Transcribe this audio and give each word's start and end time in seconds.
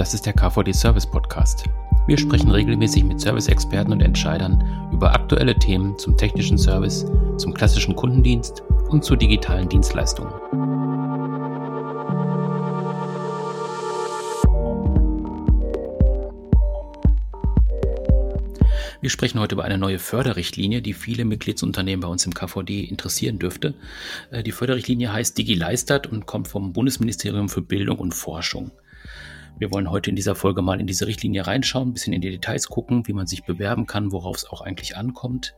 Das 0.00 0.14
ist 0.14 0.24
der 0.24 0.32
KVD 0.32 0.72
Service 0.72 1.04
Podcast. 1.04 1.64
Wir 2.06 2.16
sprechen 2.16 2.50
regelmäßig 2.50 3.04
mit 3.04 3.20
Service-Experten 3.20 3.92
und 3.92 4.00
Entscheidern 4.00 4.88
über 4.94 5.12
aktuelle 5.12 5.54
Themen 5.54 5.98
zum 5.98 6.16
technischen 6.16 6.56
Service, 6.56 7.04
zum 7.36 7.52
klassischen 7.52 7.94
Kundendienst 7.94 8.62
und 8.88 9.04
zu 9.04 9.14
digitalen 9.14 9.68
Dienstleistungen. 9.68 10.32
Wir 19.02 19.10
sprechen 19.10 19.38
heute 19.38 19.54
über 19.54 19.64
eine 19.64 19.76
neue 19.76 19.98
Förderrichtlinie, 19.98 20.80
die 20.80 20.94
viele 20.94 21.26
Mitgliedsunternehmen 21.26 22.00
bei 22.00 22.08
uns 22.08 22.24
im 22.24 22.32
KVD 22.32 22.84
interessieren 22.84 23.38
dürfte. 23.38 23.74
Äh, 24.30 24.42
die 24.44 24.52
Förderrichtlinie 24.52 25.12
heißt 25.12 25.36
DigiLeistert 25.36 26.06
und 26.06 26.24
kommt 26.24 26.48
vom 26.48 26.72
Bundesministerium 26.72 27.50
für 27.50 27.60
Bildung 27.60 27.98
und 27.98 28.14
Forschung. 28.14 28.70
Wir 29.58 29.72
wollen 29.72 29.90
heute 29.90 30.10
in 30.10 30.16
dieser 30.16 30.34
Folge 30.34 30.62
mal 30.62 30.80
in 30.80 30.86
diese 30.86 31.06
Richtlinie 31.06 31.46
reinschauen, 31.46 31.88
ein 31.88 31.92
bisschen 31.92 32.12
in 32.12 32.20
die 32.20 32.30
Details 32.30 32.68
gucken, 32.68 33.06
wie 33.06 33.12
man 33.12 33.26
sich 33.26 33.44
bewerben 33.44 33.86
kann, 33.86 34.12
worauf 34.12 34.36
es 34.36 34.48
auch 34.48 34.62
eigentlich 34.62 34.96
ankommt. 34.96 35.54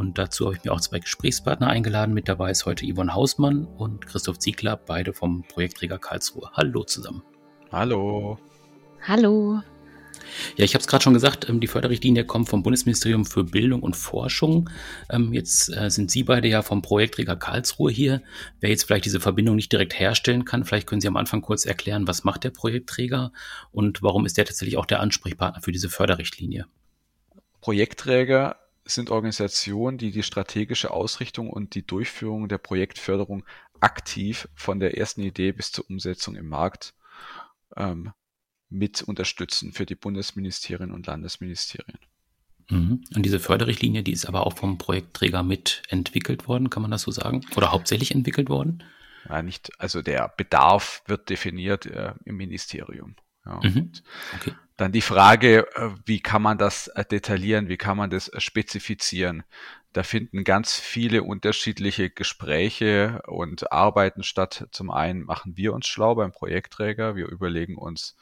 Und 0.00 0.18
dazu 0.18 0.46
habe 0.46 0.56
ich 0.56 0.64
mir 0.64 0.72
auch 0.72 0.80
zwei 0.80 0.98
Gesprächspartner 0.98 1.66
eingeladen. 1.66 2.14
Mit 2.14 2.28
dabei 2.28 2.50
ist 2.50 2.64
heute 2.64 2.86
Yvonne 2.86 3.14
Hausmann 3.14 3.66
und 3.66 4.06
Christoph 4.06 4.38
Ziegler, 4.38 4.76
beide 4.76 5.12
vom 5.12 5.42
Projektträger 5.42 5.98
Karlsruhe. 5.98 6.50
Hallo 6.54 6.84
zusammen. 6.84 7.22
Hallo. 7.70 8.38
Hallo. 9.06 9.60
Ja, 10.56 10.64
ich 10.64 10.74
habe 10.74 10.80
es 10.80 10.88
gerade 10.88 11.02
schon 11.02 11.14
gesagt, 11.14 11.48
ähm, 11.48 11.60
die 11.60 11.66
Förderrichtlinie 11.66 12.24
kommt 12.24 12.48
vom 12.48 12.62
Bundesministerium 12.62 13.24
für 13.24 13.44
Bildung 13.44 13.82
und 13.82 13.96
Forschung. 13.96 14.70
Ähm, 15.10 15.32
jetzt 15.32 15.74
äh, 15.74 15.90
sind 15.90 16.10
Sie 16.10 16.24
beide 16.24 16.48
ja 16.48 16.62
vom 16.62 16.82
Projektträger 16.82 17.36
Karlsruhe 17.36 17.90
hier. 17.90 18.22
Wer 18.60 18.70
jetzt 18.70 18.84
vielleicht 18.84 19.04
diese 19.04 19.20
Verbindung 19.20 19.56
nicht 19.56 19.72
direkt 19.72 19.98
herstellen 19.98 20.44
kann, 20.44 20.64
vielleicht 20.64 20.86
können 20.86 21.00
Sie 21.00 21.08
am 21.08 21.16
Anfang 21.16 21.42
kurz 21.42 21.64
erklären, 21.64 22.06
was 22.06 22.24
macht 22.24 22.44
der 22.44 22.50
Projektträger 22.50 23.32
und 23.72 24.02
warum 24.02 24.26
ist 24.26 24.36
der 24.36 24.44
tatsächlich 24.44 24.76
auch 24.76 24.86
der 24.86 25.00
Ansprechpartner 25.00 25.62
für 25.62 25.72
diese 25.72 25.88
Förderrichtlinie? 25.88 26.66
Projektträger 27.60 28.56
sind 28.84 29.10
Organisationen, 29.10 29.98
die 29.98 30.10
die 30.10 30.22
strategische 30.22 30.90
Ausrichtung 30.90 31.50
und 31.50 31.74
die 31.74 31.86
Durchführung 31.86 32.48
der 32.48 32.58
Projektförderung 32.58 33.44
aktiv 33.80 34.48
von 34.54 34.80
der 34.80 34.96
ersten 34.96 35.22
Idee 35.22 35.52
bis 35.52 35.72
zur 35.72 35.88
Umsetzung 35.88 36.36
im 36.36 36.48
Markt 36.48 36.94
ähm, 37.76 38.12
mit 38.70 39.02
unterstützen 39.02 39.72
für 39.72 39.84
die 39.84 39.94
Bundesministerien 39.96 40.92
und 40.92 41.06
Landesministerien. 41.06 41.98
Mhm. 42.70 43.04
Und 43.14 43.22
diese 43.22 43.40
Förderrichtlinie, 43.40 44.02
die 44.02 44.12
ist 44.12 44.26
aber 44.26 44.46
auch 44.46 44.56
vom 44.56 44.78
Projektträger 44.78 45.42
mit 45.42 45.82
entwickelt 45.88 46.48
worden, 46.48 46.70
kann 46.70 46.82
man 46.82 46.90
das 46.90 47.02
so 47.02 47.10
sagen? 47.10 47.42
Oder 47.56 47.72
hauptsächlich 47.72 48.14
entwickelt 48.14 48.48
worden? 48.48 48.82
Ja, 49.28 49.42
nicht, 49.42 49.70
also 49.78 50.02
der 50.02 50.32
Bedarf 50.36 51.02
wird 51.06 51.28
definiert 51.28 51.86
äh, 51.86 52.14
im 52.24 52.36
Ministerium. 52.36 53.16
Ja, 53.44 53.60
mhm. 53.62 53.92
okay. 54.34 54.52
Dann 54.76 54.92
die 54.92 55.02
Frage, 55.02 55.66
äh, 55.74 55.90
wie 56.06 56.20
kann 56.20 56.42
man 56.42 56.56
das 56.56 56.88
äh, 56.88 57.04
detaillieren, 57.04 57.68
wie 57.68 57.76
kann 57.76 57.96
man 57.96 58.08
das 58.08 58.28
äh, 58.28 58.40
spezifizieren? 58.40 59.42
Da 59.92 60.04
finden 60.04 60.44
ganz 60.44 60.78
viele 60.78 61.22
unterschiedliche 61.22 62.10
Gespräche 62.10 63.22
und 63.26 63.72
Arbeiten 63.72 64.22
statt. 64.22 64.68
Zum 64.70 64.90
einen 64.90 65.24
machen 65.24 65.56
wir 65.56 65.74
uns 65.74 65.86
schlau 65.86 66.14
beim 66.14 66.30
Projektträger. 66.32 67.16
Wir 67.16 67.26
überlegen 67.26 67.76
uns, 67.76 68.16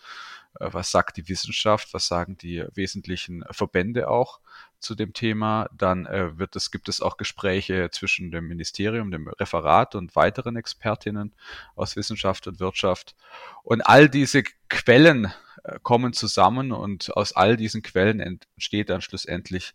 was 0.59 0.91
sagt 0.91 1.17
die 1.17 1.29
Wissenschaft, 1.29 1.95
was 1.95 2.07
sagen 2.07 2.37
die 2.37 2.65
wesentlichen 2.75 3.45
Verbände 3.51 4.09
auch 4.09 4.41
zu 4.81 4.95
dem 4.95 5.13
Thema. 5.13 5.69
Dann 5.73 6.07
äh, 6.07 6.39
wird 6.39 6.57
es, 6.57 6.71
gibt 6.71 6.89
es 6.89 7.01
auch 7.01 7.17
Gespräche 7.17 7.91
zwischen 7.91 8.31
dem 8.31 8.49
Ministerium, 8.49 9.11
dem 9.11 9.29
Referat 9.29 9.95
und 9.95 10.15
weiteren 10.17 10.57
Expertinnen 10.57 11.35
aus 11.75 11.97
Wissenschaft 11.97 12.47
und 12.47 12.61
Wirtschaft. 12.61 13.15
Und 13.63 13.83
all 13.83 14.09
diese 14.09 14.43
Quellen 14.69 15.33
äh, 15.65 15.79
kommen 15.83 16.13
zusammen 16.13 16.73
und 16.73 17.17
aus 17.17 17.33
all 17.33 17.57
diesen 17.57 17.83
Quellen 17.83 18.21
entsteht 18.21 18.91
dann 18.91 19.01
schlussendlich 19.01 19.75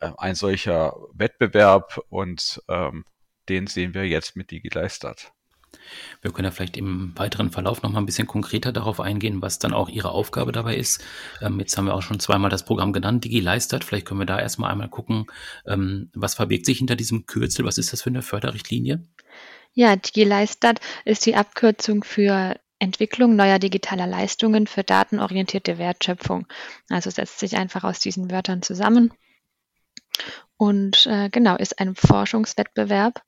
äh, 0.00 0.10
ein 0.18 0.34
solcher 0.34 0.96
Wettbewerb 1.12 2.00
und 2.08 2.62
ähm, 2.68 3.04
den 3.48 3.66
sehen 3.66 3.94
wir 3.94 4.06
jetzt 4.06 4.36
mit 4.36 4.50
DigiLeistat. 4.50 5.32
Wir 6.22 6.32
können 6.32 6.46
ja 6.46 6.50
vielleicht 6.50 6.76
im 6.76 7.12
weiteren 7.16 7.50
Verlauf 7.50 7.82
noch 7.82 7.90
mal 7.90 7.98
ein 7.98 8.06
bisschen 8.06 8.26
konkreter 8.26 8.72
darauf 8.72 9.00
eingehen, 9.00 9.42
was 9.42 9.58
dann 9.58 9.72
auch 9.72 9.88
Ihre 9.88 10.10
Aufgabe 10.10 10.52
dabei 10.52 10.76
ist. 10.76 11.02
Ähm, 11.40 11.58
jetzt 11.60 11.76
haben 11.76 11.86
wir 11.86 11.94
auch 11.94 12.02
schon 12.02 12.20
zweimal 12.20 12.50
das 12.50 12.64
Programm 12.64 12.92
genannt, 12.92 13.24
DigiLeistert. 13.24 13.84
Vielleicht 13.84 14.06
können 14.06 14.20
wir 14.20 14.26
da 14.26 14.38
erstmal 14.38 14.70
einmal 14.70 14.88
gucken, 14.88 15.26
ähm, 15.66 16.10
was 16.14 16.34
verbirgt 16.34 16.66
sich 16.66 16.78
hinter 16.78 16.96
diesem 16.96 17.26
Kürzel? 17.26 17.64
Was 17.64 17.78
ist 17.78 17.92
das 17.92 18.02
für 18.02 18.10
eine 18.10 18.22
Förderrichtlinie? 18.22 19.02
Ja, 19.72 19.96
DigiLeistert 19.96 20.80
ist 21.04 21.26
die 21.26 21.36
Abkürzung 21.36 22.04
für 22.04 22.56
Entwicklung 22.78 23.36
neuer 23.36 23.58
digitaler 23.58 24.06
Leistungen 24.06 24.66
für 24.66 24.82
datenorientierte 24.82 25.78
Wertschöpfung. 25.78 26.46
Also 26.88 27.10
setzt 27.10 27.38
sich 27.38 27.56
einfach 27.56 27.84
aus 27.84 28.00
diesen 28.00 28.30
Wörtern 28.30 28.62
zusammen 28.62 29.12
und 30.56 31.06
äh, 31.06 31.30
genau 31.30 31.56
ist 31.56 31.78
ein 31.78 31.94
Forschungswettbewerb 31.94 33.22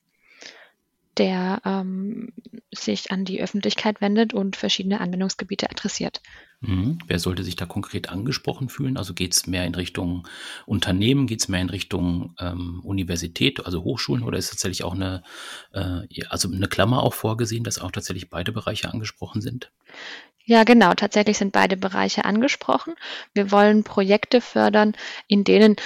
der 1.18 1.60
ähm, 1.64 2.32
sich 2.72 3.10
an 3.10 3.24
die 3.24 3.42
Öffentlichkeit 3.42 4.00
wendet 4.00 4.32
und 4.32 4.56
verschiedene 4.56 5.00
Anwendungsgebiete 5.00 5.70
adressiert. 5.70 6.22
Mhm. 6.60 6.98
Wer 7.06 7.18
sollte 7.18 7.44
sich 7.44 7.56
da 7.56 7.66
konkret 7.66 8.08
angesprochen 8.08 8.68
fühlen? 8.68 8.96
Also 8.96 9.14
geht 9.14 9.34
es 9.34 9.46
mehr 9.46 9.66
in 9.66 9.74
Richtung 9.74 10.26
Unternehmen, 10.64 11.26
geht 11.26 11.40
es 11.40 11.48
mehr 11.48 11.60
in 11.60 11.70
Richtung 11.70 12.34
ähm, 12.38 12.80
Universität, 12.84 13.64
also 13.66 13.82
Hochschulen, 13.84 14.22
oder 14.22 14.38
ist 14.38 14.50
tatsächlich 14.50 14.84
auch 14.84 14.94
eine, 14.94 15.22
äh, 15.72 16.02
also 16.28 16.48
eine 16.50 16.68
Klammer 16.68 17.02
auch 17.02 17.14
vorgesehen, 17.14 17.64
dass 17.64 17.78
auch 17.78 17.90
tatsächlich 17.90 18.30
beide 18.30 18.52
Bereiche 18.52 18.92
angesprochen 18.92 19.42
sind? 19.42 19.72
Ja, 20.44 20.64
genau. 20.64 20.94
Tatsächlich 20.94 21.38
sind 21.38 21.52
beide 21.52 21.76
Bereiche 21.76 22.24
angesprochen. 22.24 22.94
Wir 23.32 23.50
wollen 23.50 23.84
Projekte 23.84 24.40
fördern, 24.40 24.94
in 25.28 25.44
denen 25.44 25.76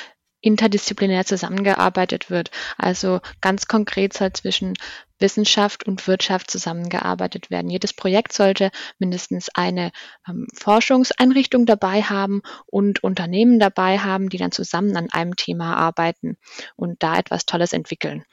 interdisziplinär 0.41 1.25
zusammengearbeitet 1.25 2.31
wird. 2.31 2.51
Also 2.79 3.21
ganz 3.41 3.67
konkret 3.67 4.13
soll 4.13 4.33
zwischen 4.33 4.75
Wissenschaft 5.19 5.87
und 5.87 6.07
Wirtschaft 6.07 6.51
zusammengearbeitet 6.51 7.51
werden. 7.51 7.71
Jedes 7.71 7.93
Projekt 7.93 8.33
sollte 8.33 8.71
mindestens 8.99 9.49
eine 9.55 9.93
ähm, 10.29 10.47
Forschungseinrichtung 10.55 11.67
dabei 11.67 12.03
haben 12.03 12.43
und 12.67 13.03
Unternehmen 13.03 13.59
dabei 13.59 13.99
haben, 13.99 14.29
die 14.29 14.39
dann 14.39 14.53
zusammen 14.53 14.97
an 14.97 15.09
einem 15.11 15.37
Thema 15.37 15.77
arbeiten 15.77 16.37
und 16.77 17.03
da 17.03 17.19
etwas 17.19 17.47
Tolles 17.47 17.73
entwickeln. 17.73 18.25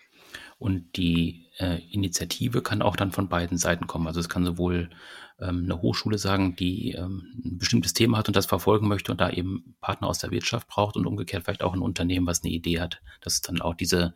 Und 0.59 0.97
die 0.97 1.42
äh, 1.57 1.79
Initiative 1.91 2.61
kann 2.61 2.81
auch 2.81 2.95
dann 2.95 3.11
von 3.11 3.29
beiden 3.29 3.57
Seiten 3.57 3.87
kommen. 3.87 4.07
Also 4.07 4.19
es 4.19 4.29
kann 4.29 4.45
sowohl 4.45 4.89
ähm, 5.39 5.63
eine 5.65 5.81
Hochschule 5.81 6.17
sagen, 6.17 6.55
die 6.55 6.91
ähm, 6.91 7.41
ein 7.43 7.57
bestimmtes 7.57 7.93
Thema 7.93 8.17
hat 8.17 8.27
und 8.27 8.35
das 8.35 8.45
verfolgen 8.45 8.87
möchte 8.87 9.11
und 9.11 9.21
da 9.21 9.29
eben 9.29 9.75
Partner 9.81 10.07
aus 10.07 10.19
der 10.19 10.31
Wirtschaft 10.31 10.67
braucht 10.67 10.95
und 10.95 11.05
umgekehrt 11.05 11.43
vielleicht 11.43 11.63
auch 11.63 11.73
ein 11.73 11.81
Unternehmen, 11.81 12.27
was 12.27 12.43
eine 12.43 12.53
Idee 12.53 12.79
hat, 12.79 13.01
dass 13.21 13.41
dann 13.41 13.61
auch 13.61 13.75
diese, 13.75 14.13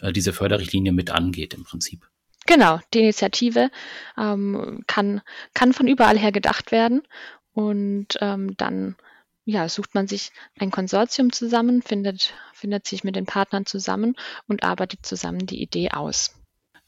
äh, 0.00 0.12
diese 0.12 0.32
Förderrichtlinie 0.32 0.92
mit 0.92 1.10
angeht 1.10 1.54
im 1.54 1.64
Prinzip. 1.64 2.08
Genau, 2.46 2.80
die 2.92 3.00
Initiative 3.00 3.70
ähm, 4.18 4.82
kann, 4.86 5.20
kann 5.54 5.72
von 5.72 5.86
überall 5.86 6.18
her 6.18 6.32
gedacht 6.32 6.72
werden 6.72 7.02
und 7.52 8.18
ähm, 8.20 8.56
dann 8.56 8.96
ja, 9.44 9.68
sucht 9.68 9.94
man 9.94 10.06
sich 10.06 10.32
ein 10.58 10.70
Konsortium 10.70 11.32
zusammen, 11.32 11.82
findet, 11.82 12.34
findet 12.52 12.86
sich 12.86 13.04
mit 13.04 13.16
den 13.16 13.26
Partnern 13.26 13.66
zusammen 13.66 14.14
und 14.46 14.62
arbeitet 14.62 15.04
zusammen 15.04 15.46
die 15.46 15.60
Idee 15.60 15.90
aus. 15.90 16.41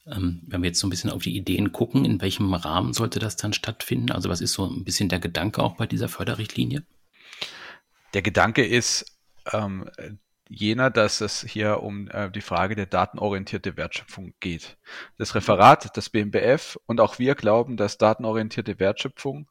Ähm, 0.07 0.43
wenn 0.47 0.63
wir 0.63 0.69
jetzt 0.69 0.81
so 0.81 0.87
ein 0.87 0.91
bisschen 0.91 1.11
auf 1.11 1.23
die 1.23 1.37
Ideen 1.37 1.73
gucken, 1.73 2.05
in 2.05 2.21
welchem 2.21 2.53
Rahmen 2.53 2.93
sollte 2.93 3.19
das 3.19 3.37
dann 3.37 3.53
stattfinden? 3.53 4.11
Also 4.11 4.29
was 4.29 4.41
ist 4.41 4.53
so 4.53 4.67
ein 4.67 4.85
bisschen 4.85 5.09
der 5.09 5.21
Gedanke 5.21 5.63
auch 5.63 5.77
bei 5.77 5.87
dieser 5.87 6.09
Förderrichtlinie? 6.09 6.83
Der 8.13 8.23
Gedanke 8.23 8.65
ist 8.67 9.07
ähm, 9.53 9.91
jener, 10.49 10.91
dass 10.91 11.21
es 11.21 11.43
hier 11.43 11.83
um 11.83 12.09
äh, 12.09 12.31
die 12.31 12.41
Frage 12.41 12.75
der 12.75 12.87
datenorientierte 12.87 13.77
Wertschöpfung 13.77 14.35
geht. 14.41 14.77
Das 15.19 15.35
Referat, 15.35 15.97
das 15.97 16.11
BMBF 16.11 16.79
und 16.87 17.01
auch 17.01 17.19
wir 17.19 17.35
glauben, 17.35 17.77
dass 17.77 17.99
datenorientierte 17.99 18.79
Wertschöpfung 18.79 19.49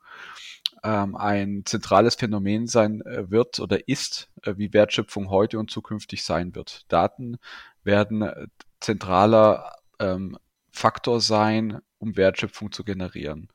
ähm, 0.83 1.15
ein 1.15 1.63
zentrales 1.65 2.15
Phänomen 2.15 2.67
sein 2.67 3.01
äh, 3.01 3.29
wird 3.31 3.59
oder 3.59 3.87
ist, 3.87 4.29
äh, 4.43 4.53
wie 4.57 4.73
Wertschöpfung 4.73 5.29
heute 5.29 5.59
und 5.59 5.71
zukünftig 5.71 6.23
sein 6.23 6.55
wird. 6.55 6.85
Daten 6.89 7.37
werden 7.83 8.21
äh, 8.21 8.47
zentraler 8.79 9.75
ähm, 9.99 10.37
Faktor 10.73 11.21
sein, 11.21 11.79
um 11.99 12.17
Wertschöpfung 12.17 12.71
zu 12.71 12.83
generieren. 12.83 13.49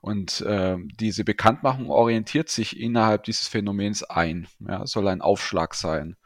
Und 0.00 0.40
äh, 0.40 0.76
diese 0.98 1.24
Bekanntmachung 1.24 1.90
orientiert 1.90 2.48
sich 2.48 2.80
innerhalb 2.80 3.24
dieses 3.24 3.46
Phänomens 3.46 4.02
ein, 4.02 4.48
ja, 4.60 4.86
soll 4.86 5.06
ein 5.08 5.20
Aufschlag 5.20 5.74
sein. 5.74 6.16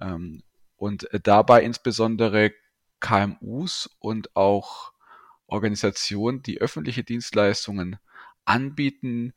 Ähm, 0.00 0.42
und 0.76 1.12
äh, 1.12 1.20
dabei 1.20 1.62
insbesondere 1.62 2.52
KMUs 3.00 3.90
und 3.98 4.34
auch 4.34 4.92
Organisationen, 5.46 6.42
die 6.42 6.60
öffentliche 6.60 7.04
Dienstleistungen 7.04 7.98
anbieten, 8.44 9.34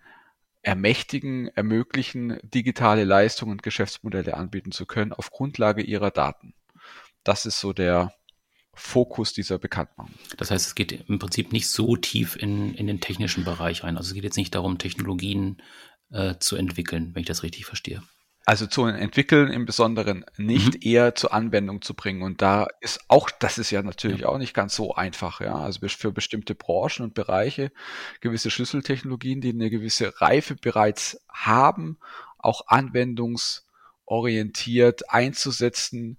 ermächtigen, 0.62 1.48
ermöglichen, 1.50 2.40
digitale 2.44 3.04
Leistungen 3.04 3.52
und 3.52 3.64
Geschäftsmodelle 3.64 4.36
anbieten 4.36 4.72
zu 4.72 4.86
können 4.86 5.12
auf 5.12 5.32
Grundlage 5.32 5.82
ihrer 5.82 6.12
Daten. 6.12 6.54
Das 7.24 7.46
ist 7.46 7.60
so 7.60 7.74
der, 7.74 8.14
Fokus 8.74 9.34
dieser 9.34 9.58
Bekanntmachung. 9.58 10.14
Das 10.38 10.52
heißt, 10.52 10.66
es 10.66 10.76
geht 10.76 11.10
im 11.10 11.20
Prinzip 11.20 11.52
nicht 11.52 11.70
so 11.70 11.98
tief 11.98 12.36
in, 12.36 12.74
in 12.74 12.88
den 12.88 13.02
technischen 13.02 13.44
Bereich 13.44 13.84
rein. 13.84 13.98
Also 13.98 14.10
es 14.10 14.14
geht 14.14 14.24
jetzt 14.24 14.38
nicht 14.38 14.56
darum, 14.56 14.78
Technologien 14.78 15.62
äh, 16.12 16.36
zu 16.40 16.56
entwickeln, 16.56 17.12
wenn 17.14 17.22
ich 17.22 17.28
das 17.28 17.44
richtig 17.44 17.66
verstehe. 17.66 18.02
Also 18.44 18.66
zu 18.66 18.86
entwickeln 18.86 19.52
im 19.52 19.66
Besonderen 19.66 20.26
nicht, 20.36 20.74
mhm. 20.76 20.80
eher 20.82 21.14
zur 21.14 21.32
Anwendung 21.32 21.84
zu 21.84 21.94
bringen. 21.94 22.24
Und 22.24 22.42
da 22.42 22.66
ist 22.80 23.02
auch, 23.08 23.30
das 23.30 23.60
ist 23.60 23.70
ja 23.70 23.84
natürlich 23.84 24.22
ja. 24.22 24.30
auch 24.30 24.40
nicht 24.40 24.56
ganz 24.56 24.76
so 24.76 24.96
einfach, 24.96 25.42
ja. 25.42 25.54
Also 25.56 25.88
für 25.88 26.12
bestimmte 26.12 26.56
Branchen 26.56 27.04
und 27.04 27.14
Bereiche 27.14 27.72
gewisse 28.20 28.50
Schlüsseltechnologien, 28.50 29.42
die 29.42 29.50
eine 29.50 29.70
gewisse 29.70 30.20
Reife 30.20 30.56
bereits 30.56 31.24
haben, 31.30 32.00
auch 32.40 32.66
anwendungsorientiert 32.68 35.12
einzusetzen, 35.12 36.18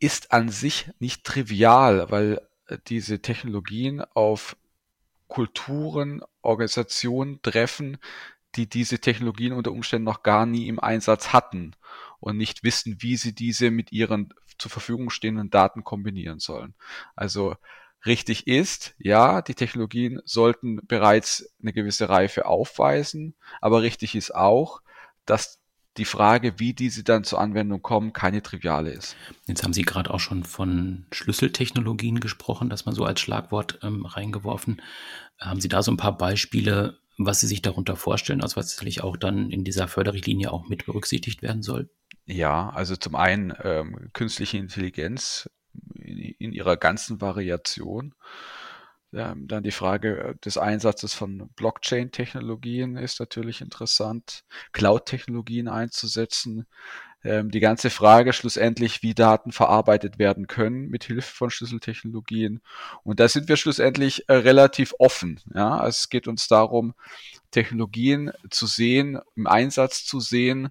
ist 0.00 0.32
an 0.32 0.48
sich 0.48 0.90
nicht 0.98 1.24
trivial, 1.24 2.10
weil 2.10 2.40
äh, 2.66 2.78
diese 2.88 3.20
Technologien 3.20 4.02
auf 4.14 4.56
Kulturen, 5.28 6.22
Organisationen 6.42 7.40
treffen, 7.42 7.98
die 8.56 8.68
diese 8.68 8.98
Technologien 8.98 9.52
unter 9.52 9.70
Umständen 9.70 10.04
noch 10.04 10.24
gar 10.24 10.44
nie 10.44 10.66
im 10.66 10.80
Einsatz 10.80 11.32
hatten 11.32 11.76
und 12.18 12.36
nicht 12.36 12.64
wissen, 12.64 12.96
wie 13.00 13.16
sie 13.16 13.32
diese 13.32 13.70
mit 13.70 13.92
ihren 13.92 14.34
zur 14.58 14.70
Verfügung 14.70 15.10
stehenden 15.10 15.50
Daten 15.50 15.84
kombinieren 15.84 16.40
sollen. 16.40 16.74
Also 17.14 17.54
richtig 18.04 18.46
ist, 18.46 18.94
ja, 18.98 19.40
die 19.40 19.54
Technologien 19.54 20.20
sollten 20.24 20.84
bereits 20.86 21.54
eine 21.62 21.72
gewisse 21.72 22.08
Reife 22.08 22.46
aufweisen, 22.46 23.34
aber 23.60 23.82
richtig 23.82 24.16
ist 24.16 24.34
auch, 24.34 24.82
dass 25.26 25.59
die 25.96 26.04
Frage, 26.04 26.58
wie 26.58 26.72
diese 26.72 27.02
dann 27.02 27.24
zur 27.24 27.40
Anwendung 27.40 27.82
kommen, 27.82 28.12
keine 28.12 28.42
triviale 28.42 28.90
ist. 28.90 29.16
Jetzt 29.46 29.64
haben 29.64 29.72
Sie 29.72 29.82
gerade 29.82 30.12
auch 30.12 30.20
schon 30.20 30.44
von 30.44 31.06
Schlüsseltechnologien 31.12 32.20
gesprochen, 32.20 32.70
das 32.70 32.86
mal 32.86 32.94
so 32.94 33.04
als 33.04 33.20
Schlagwort 33.20 33.80
ähm, 33.82 34.06
reingeworfen. 34.06 34.80
Haben 35.38 35.60
Sie 35.60 35.68
da 35.68 35.82
so 35.82 35.90
ein 35.90 35.96
paar 35.96 36.16
Beispiele, 36.16 36.98
was 37.18 37.40
Sie 37.40 37.48
sich 37.48 37.60
darunter 37.60 37.96
vorstellen, 37.96 38.42
also 38.42 38.56
was 38.56 38.70
sicherlich 38.70 39.02
auch 39.02 39.16
dann 39.16 39.50
in 39.50 39.64
dieser 39.64 39.88
Förderrichtlinie 39.88 40.52
auch 40.52 40.68
mit 40.68 40.86
berücksichtigt 40.86 41.42
werden 41.42 41.62
soll? 41.62 41.90
Ja, 42.24 42.70
also 42.70 42.94
zum 42.94 43.16
einen 43.16 43.52
ähm, 43.62 44.10
künstliche 44.12 44.58
Intelligenz 44.58 45.50
in, 45.94 46.18
in 46.38 46.52
ihrer 46.52 46.76
ganzen 46.76 47.20
Variation. 47.20 48.14
Ähm, 49.12 49.48
dann 49.48 49.64
die 49.64 49.72
Frage 49.72 50.18
äh, 50.18 50.34
des 50.44 50.56
Einsatzes 50.56 51.14
von 51.14 51.48
Blockchain-Technologien 51.56 52.96
ist 52.96 53.18
natürlich 53.18 53.60
interessant, 53.60 54.44
Cloud-Technologien 54.72 55.68
einzusetzen. 55.68 56.66
Ähm, 57.24 57.50
die 57.50 57.60
ganze 57.60 57.90
Frage 57.90 58.32
schlussendlich, 58.32 59.02
wie 59.02 59.14
Daten 59.14 59.52
verarbeitet 59.52 60.18
werden 60.18 60.46
können 60.46 60.88
mit 60.88 61.04
Hilfe 61.04 61.34
von 61.34 61.50
Schlüsseltechnologien. 61.50 62.62
Und 63.02 63.20
da 63.20 63.28
sind 63.28 63.48
wir 63.48 63.56
schlussendlich 63.56 64.28
äh, 64.28 64.34
relativ 64.34 64.94
offen. 64.98 65.40
Ja, 65.54 65.86
es 65.86 66.08
geht 66.08 66.28
uns 66.28 66.46
darum, 66.46 66.94
Technologien 67.50 68.30
zu 68.48 68.66
sehen, 68.66 69.18
im 69.34 69.46
Einsatz 69.48 70.04
zu 70.04 70.20
sehen, 70.20 70.70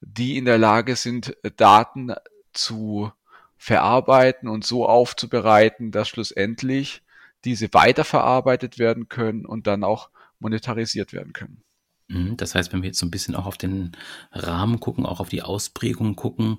die 0.00 0.36
in 0.36 0.44
der 0.44 0.58
Lage 0.58 0.96
sind, 0.96 1.36
Daten 1.56 2.14
zu 2.52 3.10
verarbeiten 3.56 4.48
und 4.48 4.64
so 4.64 4.86
aufzubereiten, 4.86 5.92
dass 5.92 6.08
schlussendlich 6.08 7.02
diese 7.44 7.72
weiterverarbeitet 7.72 8.78
werden 8.78 9.08
können 9.08 9.46
und 9.46 9.66
dann 9.66 9.84
auch 9.84 10.10
monetarisiert 10.38 11.12
werden 11.12 11.32
können. 11.32 11.62
Mhm, 12.08 12.36
das 12.36 12.54
heißt, 12.54 12.72
wenn 12.72 12.82
wir 12.82 12.88
jetzt 12.88 12.98
so 12.98 13.06
ein 13.06 13.10
bisschen 13.10 13.34
auch 13.34 13.46
auf 13.46 13.56
den 13.56 13.92
Rahmen 14.32 14.80
gucken, 14.80 15.06
auch 15.06 15.20
auf 15.20 15.28
die 15.28 15.42
Ausprägung 15.42 16.16
gucken, 16.16 16.58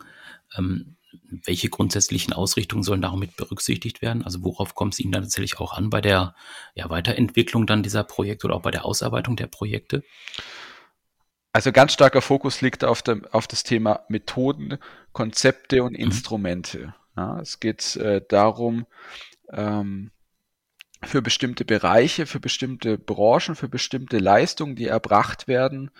ähm, 0.57 0.95
welche 1.30 1.69
grundsätzlichen 1.69 2.33
Ausrichtungen 2.33 2.83
sollen 2.83 3.01
damit 3.01 3.36
berücksichtigt 3.36 4.01
werden? 4.01 4.24
Also 4.24 4.44
worauf 4.44 4.75
kommt 4.75 4.94
es 4.94 5.00
Ihnen 5.00 5.12
dann 5.12 5.24
tatsächlich 5.24 5.60
auch 5.60 5.74
an 5.74 5.89
bei 5.89 6.01
der 6.01 6.36
ja, 6.74 6.89
Weiterentwicklung 6.89 7.68
dann 7.68 7.84
dieser 7.84 8.04
Projekte 8.04 8.48
oder 8.48 8.56
auch 8.56 8.62
bei 8.62 8.72
der 8.72 8.86
Ausarbeitung 8.86 9.36
der 9.36 9.48
Projekte? 9.48 10.04
Also 11.54 11.74
ganz 11.74 11.94
starker 11.94 12.22
Fokus 12.22 12.62
liegt 12.62 12.86
auf, 12.86 13.01
dem, 13.01 13.25
auf 13.25 13.48
das 13.48 13.63
Thema 13.63 14.06
Methoden, 14.07 14.77
Konzepte 15.12 15.84
und 15.84 15.94
mhm. 15.94 16.00
Instrumente. 16.00 16.95
Ja, 17.18 17.42
es 17.42 17.60
geht 17.60 17.98
äh, 17.98 18.22
darum, 18.27 18.86
ähm, 19.51 20.12
für 21.03 21.21
bestimmte 21.21 21.65
Bereiche, 21.65 22.25
für 22.25 22.39
bestimmte 22.39 22.98
Branchen, 22.98 23.56
für 23.56 23.69
bestimmte 23.69 24.18
Leistungen, 24.19 24.75
die 24.75 24.88
erbracht 24.88 25.48
werden, 25.48 25.92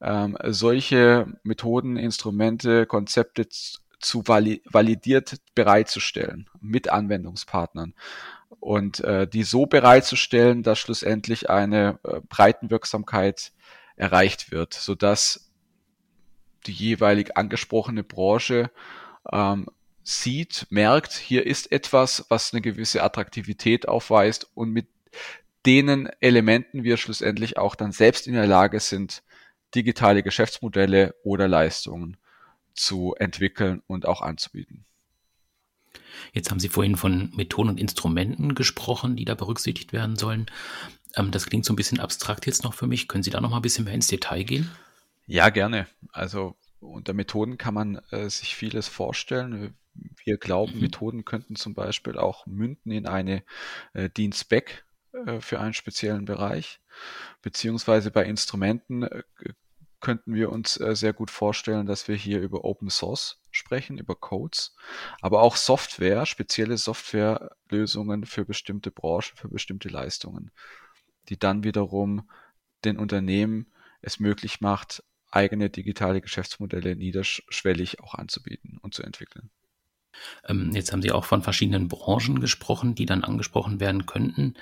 ähm, 0.00 0.36
solche 0.44 1.26
Methoden, 1.42 1.96
Instrumente, 1.96 2.86
Konzepte 2.86 3.48
zu 4.00 4.26
validiert 4.26 5.36
bereitzustellen 5.54 6.48
mit 6.60 6.88
Anwendungspartnern. 6.88 7.94
Und 8.60 9.00
äh, 9.00 9.26
die 9.26 9.42
so 9.42 9.66
bereitzustellen, 9.66 10.62
dass 10.62 10.78
schlussendlich 10.78 11.50
eine 11.50 11.98
äh, 12.04 12.20
Breitenwirksamkeit 12.28 13.52
erreicht 13.96 14.50
wird, 14.50 14.74
so 14.74 14.94
dass 14.94 15.50
die 16.66 16.72
jeweilig 16.72 17.36
angesprochene 17.36 18.04
Branche 18.04 18.70
ähm, 19.32 19.68
sieht, 20.08 20.66
merkt, 20.70 21.12
hier 21.12 21.46
ist 21.46 21.70
etwas, 21.70 22.24
was 22.30 22.54
eine 22.54 22.62
gewisse 22.62 23.02
Attraktivität 23.02 23.86
aufweist 23.86 24.48
und 24.54 24.70
mit 24.70 24.88
denen 25.66 26.08
Elementen 26.20 26.82
wir 26.82 26.96
schlussendlich 26.96 27.58
auch 27.58 27.74
dann 27.74 27.92
selbst 27.92 28.26
in 28.26 28.32
der 28.32 28.46
Lage 28.46 28.80
sind, 28.80 29.22
digitale 29.74 30.22
Geschäftsmodelle 30.22 31.14
oder 31.24 31.46
Leistungen 31.46 32.16
zu 32.72 33.14
entwickeln 33.18 33.82
und 33.86 34.06
auch 34.06 34.22
anzubieten. 34.22 34.86
Jetzt 36.32 36.50
haben 36.50 36.60
Sie 36.60 36.70
vorhin 36.70 36.96
von 36.96 37.30
Methoden 37.36 37.68
und 37.68 37.80
Instrumenten 37.80 38.54
gesprochen, 38.54 39.14
die 39.14 39.26
da 39.26 39.34
berücksichtigt 39.34 39.92
werden 39.92 40.16
sollen. 40.16 40.46
Ähm, 41.16 41.32
das 41.32 41.46
klingt 41.46 41.66
so 41.66 41.74
ein 41.74 41.76
bisschen 41.76 42.00
abstrakt 42.00 42.46
jetzt 42.46 42.64
noch 42.64 42.72
für 42.72 42.86
mich. 42.86 43.08
Können 43.08 43.22
Sie 43.22 43.30
da 43.30 43.42
noch 43.42 43.50
mal 43.50 43.56
ein 43.56 43.62
bisschen 43.62 43.84
mehr 43.84 43.94
ins 43.94 44.08
Detail 44.08 44.44
gehen? 44.44 44.70
Ja, 45.26 45.50
gerne. 45.50 45.86
Also 46.12 46.56
unter 46.80 47.12
Methoden 47.12 47.58
kann 47.58 47.74
man 47.74 47.96
äh, 48.10 48.30
sich 48.30 48.56
vieles 48.56 48.88
vorstellen. 48.88 49.74
Wir 50.24 50.38
glauben, 50.38 50.74
mhm. 50.74 50.80
Methoden 50.80 51.24
könnten 51.24 51.56
zum 51.56 51.74
Beispiel 51.74 52.18
auch 52.18 52.46
münden 52.46 52.90
in 52.90 53.06
eine 53.06 53.42
äh, 53.92 54.10
Dienstback 54.10 54.84
äh, 55.12 55.40
für 55.40 55.60
einen 55.60 55.74
speziellen 55.74 56.24
Bereich. 56.24 56.80
Beziehungsweise 57.42 58.10
bei 58.10 58.24
Instrumenten 58.24 59.04
äh, 59.04 59.22
könnten 60.00 60.34
wir 60.34 60.50
uns 60.50 60.78
äh, 60.78 60.94
sehr 60.94 61.12
gut 61.12 61.30
vorstellen, 61.30 61.86
dass 61.86 62.08
wir 62.08 62.14
hier 62.14 62.40
über 62.40 62.64
Open 62.64 62.90
Source 62.90 63.40
sprechen, 63.50 63.98
über 63.98 64.14
Codes, 64.14 64.76
aber 65.20 65.42
auch 65.42 65.56
Software, 65.56 66.26
spezielle 66.26 66.76
Softwarelösungen 66.76 68.24
für 68.24 68.44
bestimmte 68.44 68.90
Branchen, 68.90 69.36
für 69.36 69.48
bestimmte 69.48 69.88
Leistungen, 69.88 70.52
die 71.28 71.38
dann 71.38 71.64
wiederum 71.64 72.30
den 72.84 72.98
Unternehmen 72.98 73.72
es 74.00 74.20
möglich 74.20 74.60
macht, 74.60 75.02
eigene 75.30 75.68
digitale 75.68 76.20
Geschäftsmodelle 76.20 76.96
niederschwellig 76.96 78.00
auch 78.00 78.14
anzubieten 78.14 78.78
und 78.80 78.94
zu 78.94 79.02
entwickeln. 79.02 79.50
Ähm, 80.46 80.70
jetzt 80.74 80.92
haben 80.92 81.02
Sie 81.02 81.12
auch 81.12 81.24
von 81.24 81.42
verschiedenen 81.42 81.88
Branchen 81.88 82.40
gesprochen, 82.40 82.94
die 82.94 83.06
dann 83.06 83.24
angesprochen 83.24 83.80
werden 83.80 84.06
könnten. 84.06 84.54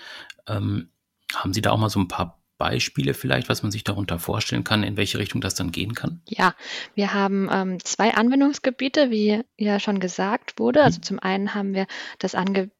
Ähm, 0.47 0.91
haben 1.35 1.53
Sie 1.53 1.63
da 1.63 1.73
auch 1.73 1.79
mal 1.79 1.91
so 1.91 2.01
ein 2.01 2.09
paar 2.09 2.43
Beispiele 2.59 3.15
vielleicht, 3.15 3.49
was 3.49 3.63
man 3.63 3.71
sich 3.71 3.85
darunter 3.85 4.19
vorstellen 4.19 4.65
kann, 4.65 4.83
in 4.83 4.97
welche 4.97 5.19
Richtung 5.19 5.41
das 5.41 5.55
dann 5.55 5.73
gehen 5.73 5.95
kann? 5.95 6.23
Ja, 6.27 6.55
wir 6.95 7.13
haben 7.13 7.49
ähm, 7.53 7.85
zwei 7.85 8.15
Anwendungsgebiete, 8.15 9.11
wie 9.11 9.43
ja 9.57 9.79
schon 9.79 10.01
gesagt 10.01 10.59
wurde. 10.59 10.83
Also 10.83 11.01
zum 11.01 11.19
einen 11.19 11.55
haben 11.55 11.75
wir 11.75 11.87
das 12.19 12.35
Ange 12.35 12.71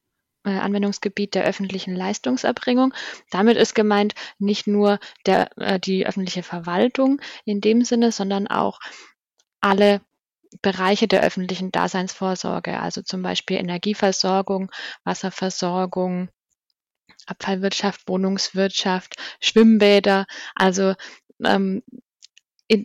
äh, 0.43 0.49
Anwendungsgebiet 0.49 1.35
der 1.35 1.43
öffentlichen 1.43 1.95
Leistungserbringung. 1.95 2.93
Damit 3.29 3.57
ist 3.57 3.75
gemeint 3.75 4.15
nicht 4.39 4.65
nur 4.65 4.99
der, 5.25 5.55
äh, 5.57 5.79
die 5.79 6.07
öffentliche 6.07 6.43
Verwaltung 6.43 7.21
in 7.45 7.61
dem 7.61 7.83
Sinne, 7.83 8.11
sondern 8.11 8.47
auch 8.47 8.79
alle 9.61 10.01
Bereiche 10.61 11.07
der 11.07 11.23
öffentlichen 11.23 11.71
Daseinsvorsorge, 11.71 12.79
also 12.79 13.01
zum 13.01 13.21
Beispiel 13.21 13.57
Energieversorgung, 13.57 14.71
Wasserversorgung, 15.03 16.29
Abfallwirtschaft, 17.25 18.07
Wohnungswirtschaft, 18.07 19.15
Schwimmbäder. 19.39 20.25
Also 20.55 20.95
ähm, 21.43 21.83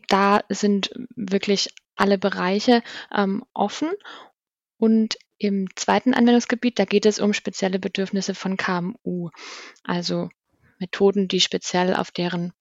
da 0.08 0.42
sind 0.48 0.90
wirklich 1.16 1.68
alle 1.96 2.18
Bereiche 2.18 2.82
ähm, 3.14 3.44
offen. 3.54 3.90
Und 4.78 5.16
im 5.38 5.68
zweiten 5.76 6.14
Anwendungsgebiet, 6.14 6.78
da 6.78 6.84
geht 6.84 7.06
es 7.06 7.18
um 7.18 7.32
spezielle 7.32 7.78
Bedürfnisse 7.78 8.34
von 8.34 8.56
KMU, 8.56 9.30
also 9.84 10.28
Methoden, 10.78 11.28
die 11.28 11.40
speziell 11.40 11.94
auf 11.94 12.10
deren 12.10 12.52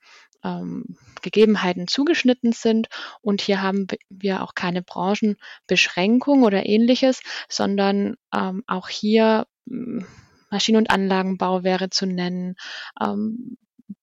ähm, 0.43 0.97
Gegebenheiten 1.21 1.87
zugeschnitten 1.87 2.51
sind. 2.51 2.87
Und 3.21 3.41
hier 3.41 3.61
haben 3.61 3.87
wir 4.09 4.43
auch 4.43 4.55
keine 4.55 4.81
Branchenbeschränkung 4.81 6.43
oder 6.43 6.65
ähnliches, 6.65 7.21
sondern 7.49 8.15
ähm, 8.33 8.63
auch 8.67 8.89
hier 8.89 9.45
hm, 9.67 10.05
Maschinen- 10.49 10.77
und 10.77 10.91
Anlagenbau 10.91 11.63
wäre 11.63 11.89
zu 11.89 12.05
nennen, 12.05 12.55
ähm, 13.01 13.57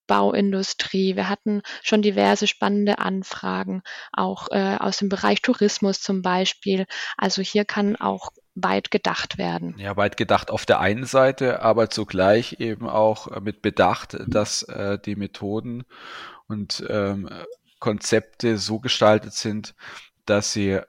Bauindustrie. 0.06 1.14
Wir 1.14 1.28
hatten 1.28 1.62
schon 1.82 2.02
diverse 2.02 2.48
spannende 2.48 2.98
Anfragen, 2.98 3.82
auch 4.12 4.48
äh, 4.50 4.76
aus 4.80 4.98
dem 4.98 5.08
Bereich 5.08 5.42
Tourismus 5.42 6.00
zum 6.00 6.22
Beispiel. 6.22 6.86
Also 7.16 7.42
hier 7.42 7.64
kann 7.64 7.94
auch 7.94 8.30
weit 8.62 8.90
gedacht 8.90 9.38
werden. 9.38 9.74
Ja, 9.78 9.96
weit 9.96 10.16
gedacht 10.16 10.50
auf 10.50 10.66
der 10.66 10.80
einen 10.80 11.04
Seite, 11.04 11.62
aber 11.62 11.90
zugleich 11.90 12.60
eben 12.60 12.88
auch 12.88 13.40
mit 13.40 13.62
Bedacht, 13.62 14.16
dass 14.26 14.62
äh, 14.64 14.98
die 14.98 15.16
Methoden 15.16 15.84
und 16.46 16.84
ähm, 16.88 17.28
Konzepte 17.78 18.58
so 18.58 18.80
gestaltet 18.80 19.34
sind, 19.34 19.74
dass 20.26 20.52
sie 20.52 20.80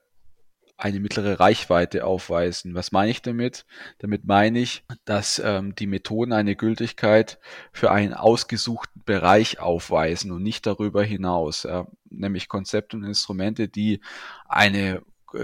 eine 0.79 1.01
mittlere 1.01 1.39
Reichweite 1.39 2.05
aufweisen. 2.05 2.73
Was 2.73 2.93
meine 2.93 3.11
ich 3.11 3.21
damit? 3.21 3.65
Damit 3.99 4.25
meine 4.25 4.59
ich, 4.59 4.85
dass 5.03 5.41
ähm, 5.43 5.75
die 5.75 5.87
Methoden 5.87 6.31
eine 6.31 6.55
Gültigkeit 6.55 7.37
für 7.73 7.91
einen 7.91 8.13
ausgesuchten 8.13 9.03
Bereich 9.03 9.59
aufweisen 9.59 10.31
und 10.31 10.41
nicht 10.41 10.65
darüber 10.65 11.03
hinaus. 11.03 11.63
Ja, 11.63 11.87
nämlich 12.09 12.47
Konzepte 12.47 12.95
und 12.95 13.03
Instrumente, 13.03 13.67
die 13.67 13.99
eine 14.47 15.01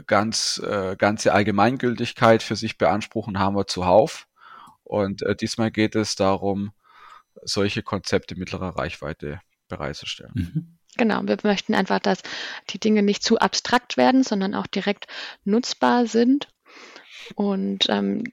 ganz 0.07 0.61
äh, 0.63 0.95
ganze 0.97 1.33
Allgemeingültigkeit 1.33 2.43
für 2.43 2.55
sich 2.55 2.77
beanspruchen, 2.77 3.39
haben 3.39 3.55
wir 3.55 3.67
zuhauf. 3.67 4.27
Und 4.83 5.23
äh, 5.23 5.35
diesmal 5.35 5.71
geht 5.71 5.95
es 5.95 6.15
darum, 6.15 6.71
solche 7.43 7.83
Konzepte 7.83 8.35
mittlerer 8.35 8.77
Reichweite 8.77 9.39
bereitzustellen. 9.67 10.31
Mhm. 10.33 10.77
Genau, 10.97 11.21
wir 11.23 11.37
möchten 11.43 11.75
einfach, 11.75 11.99
dass 11.99 12.21
die 12.69 12.79
Dinge 12.79 13.03
nicht 13.03 13.21
zu 13.21 13.37
abstrakt 13.37 13.97
werden, 13.97 14.23
sondern 14.23 14.55
auch 14.55 14.67
direkt 14.67 15.07
nutzbar 15.43 16.07
sind. 16.07 16.47
Und 17.35 17.89
ähm, 17.89 18.23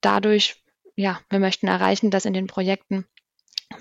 dadurch, 0.00 0.62
ja, 0.96 1.20
wir 1.28 1.38
möchten 1.38 1.68
erreichen, 1.68 2.10
dass 2.10 2.24
in 2.24 2.32
den 2.32 2.46
Projekten 2.46 3.04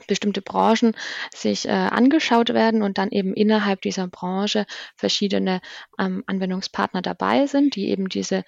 bestimmte 0.08 0.42
Branchen 0.42 0.96
sich 1.34 1.68
äh, 1.68 1.72
angeschaut 1.72 2.54
werden 2.54 2.82
und 2.82 2.98
dann 2.98 3.10
eben 3.12 3.34
innerhalb 3.34 3.82
dieser 3.82 4.08
Branche 4.08 4.66
verschiedene 4.96 5.62
ähm, 6.00 6.24
Anwendungspartner 6.26 7.02
dabei 7.02 7.46
sind, 7.48 7.76
die 7.76 7.90
eben 7.90 8.10
diese 8.10 8.44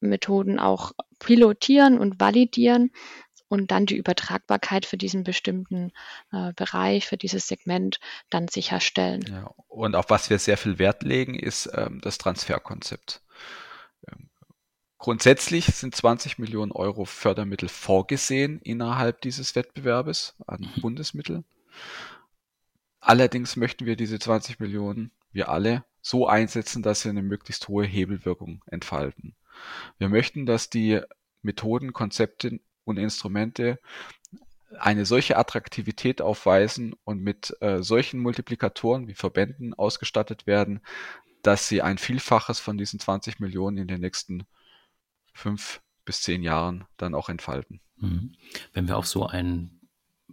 Methoden 0.00 0.58
auch 0.58 0.92
pilotieren 1.18 1.98
und 1.98 2.20
validieren 2.20 2.90
und 3.48 3.72
dann 3.72 3.84
die 3.84 3.96
Übertragbarkeit 3.96 4.86
für 4.86 4.96
diesen 4.96 5.24
bestimmten 5.24 5.92
äh, 6.32 6.52
Bereich, 6.54 7.06
für 7.06 7.16
dieses 7.16 7.48
Segment 7.48 7.98
dann 8.30 8.46
sicherstellen. 8.48 9.24
Ja, 9.28 9.50
und 9.68 9.96
auf 9.96 10.08
was 10.08 10.30
wir 10.30 10.38
sehr 10.38 10.56
viel 10.56 10.78
Wert 10.78 11.02
legen, 11.02 11.34
ist 11.34 11.68
ähm, 11.74 12.00
das 12.00 12.16
Transferkonzept. 12.18 13.22
Grundsätzlich 15.00 15.64
sind 15.64 15.96
20 15.96 16.38
Millionen 16.38 16.72
Euro 16.72 17.06
Fördermittel 17.06 17.70
vorgesehen 17.70 18.60
innerhalb 18.60 19.22
dieses 19.22 19.56
Wettbewerbes 19.56 20.36
an 20.46 20.60
mhm. 20.60 20.82
Bundesmittel. 20.82 21.42
Allerdings 23.00 23.56
möchten 23.56 23.86
wir 23.86 23.96
diese 23.96 24.18
20 24.18 24.60
Millionen, 24.60 25.10
wir 25.32 25.48
alle, 25.48 25.86
so 26.02 26.28
einsetzen, 26.28 26.82
dass 26.82 27.00
sie 27.00 27.08
eine 27.08 27.22
möglichst 27.22 27.66
hohe 27.68 27.86
Hebelwirkung 27.86 28.62
entfalten. 28.66 29.34
Wir 29.96 30.10
möchten, 30.10 30.44
dass 30.44 30.68
die 30.68 31.00
Methoden, 31.40 31.94
Konzepte 31.94 32.60
und 32.84 32.98
Instrumente 32.98 33.80
eine 34.78 35.06
solche 35.06 35.38
Attraktivität 35.38 36.20
aufweisen 36.20 36.94
und 37.04 37.22
mit 37.22 37.56
äh, 37.62 37.82
solchen 37.82 38.20
Multiplikatoren 38.20 39.08
wie 39.08 39.14
Verbänden 39.14 39.72
ausgestattet 39.72 40.46
werden, 40.46 40.82
dass 41.40 41.68
sie 41.68 41.80
ein 41.80 41.96
Vielfaches 41.96 42.60
von 42.60 42.76
diesen 42.76 43.00
20 43.00 43.40
Millionen 43.40 43.78
in 43.78 43.88
den 43.88 44.02
nächsten 44.02 44.46
fünf 45.32 45.80
bis 46.04 46.22
zehn 46.22 46.42
Jahren 46.42 46.84
dann 46.96 47.14
auch 47.14 47.28
entfalten. 47.28 47.80
Mhm. 47.96 48.34
Wenn 48.72 48.88
wir 48.88 48.96
auf 48.96 49.06
so 49.06 49.26
ein 49.26 49.80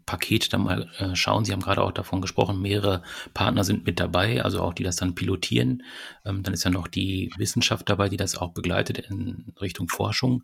Paket 0.08 0.54
dann 0.54 0.64
mal 0.64 0.90
äh, 1.00 1.16
schauen. 1.16 1.46
Sie 1.46 1.52
haben 1.52 1.60
gerade 1.60 1.84
auch 1.84 1.92
davon 1.92 2.22
gesprochen, 2.22 2.62
mehrere 2.62 3.04
Partner 3.34 3.64
sind 3.64 3.86
mit 3.86 4.00
dabei, 4.00 4.42
also 4.42 4.62
auch 4.62 4.74
die 4.74 4.84
das 4.84 4.96
dann 4.96 5.16
pilotieren. 5.16 5.84
Ähm, 6.26 6.44
dann 6.44 6.54
ist 6.54 6.64
ja 6.64 6.72
noch 6.72 6.88
die 6.88 7.30
Wissenschaft 7.38 7.90
dabei, 7.90 8.08
die 8.08 8.18
das 8.18 8.38
auch 8.38 8.54
begleitet 8.54 9.00
in 9.00 9.54
Richtung 9.60 9.90
Forschung. 9.90 10.44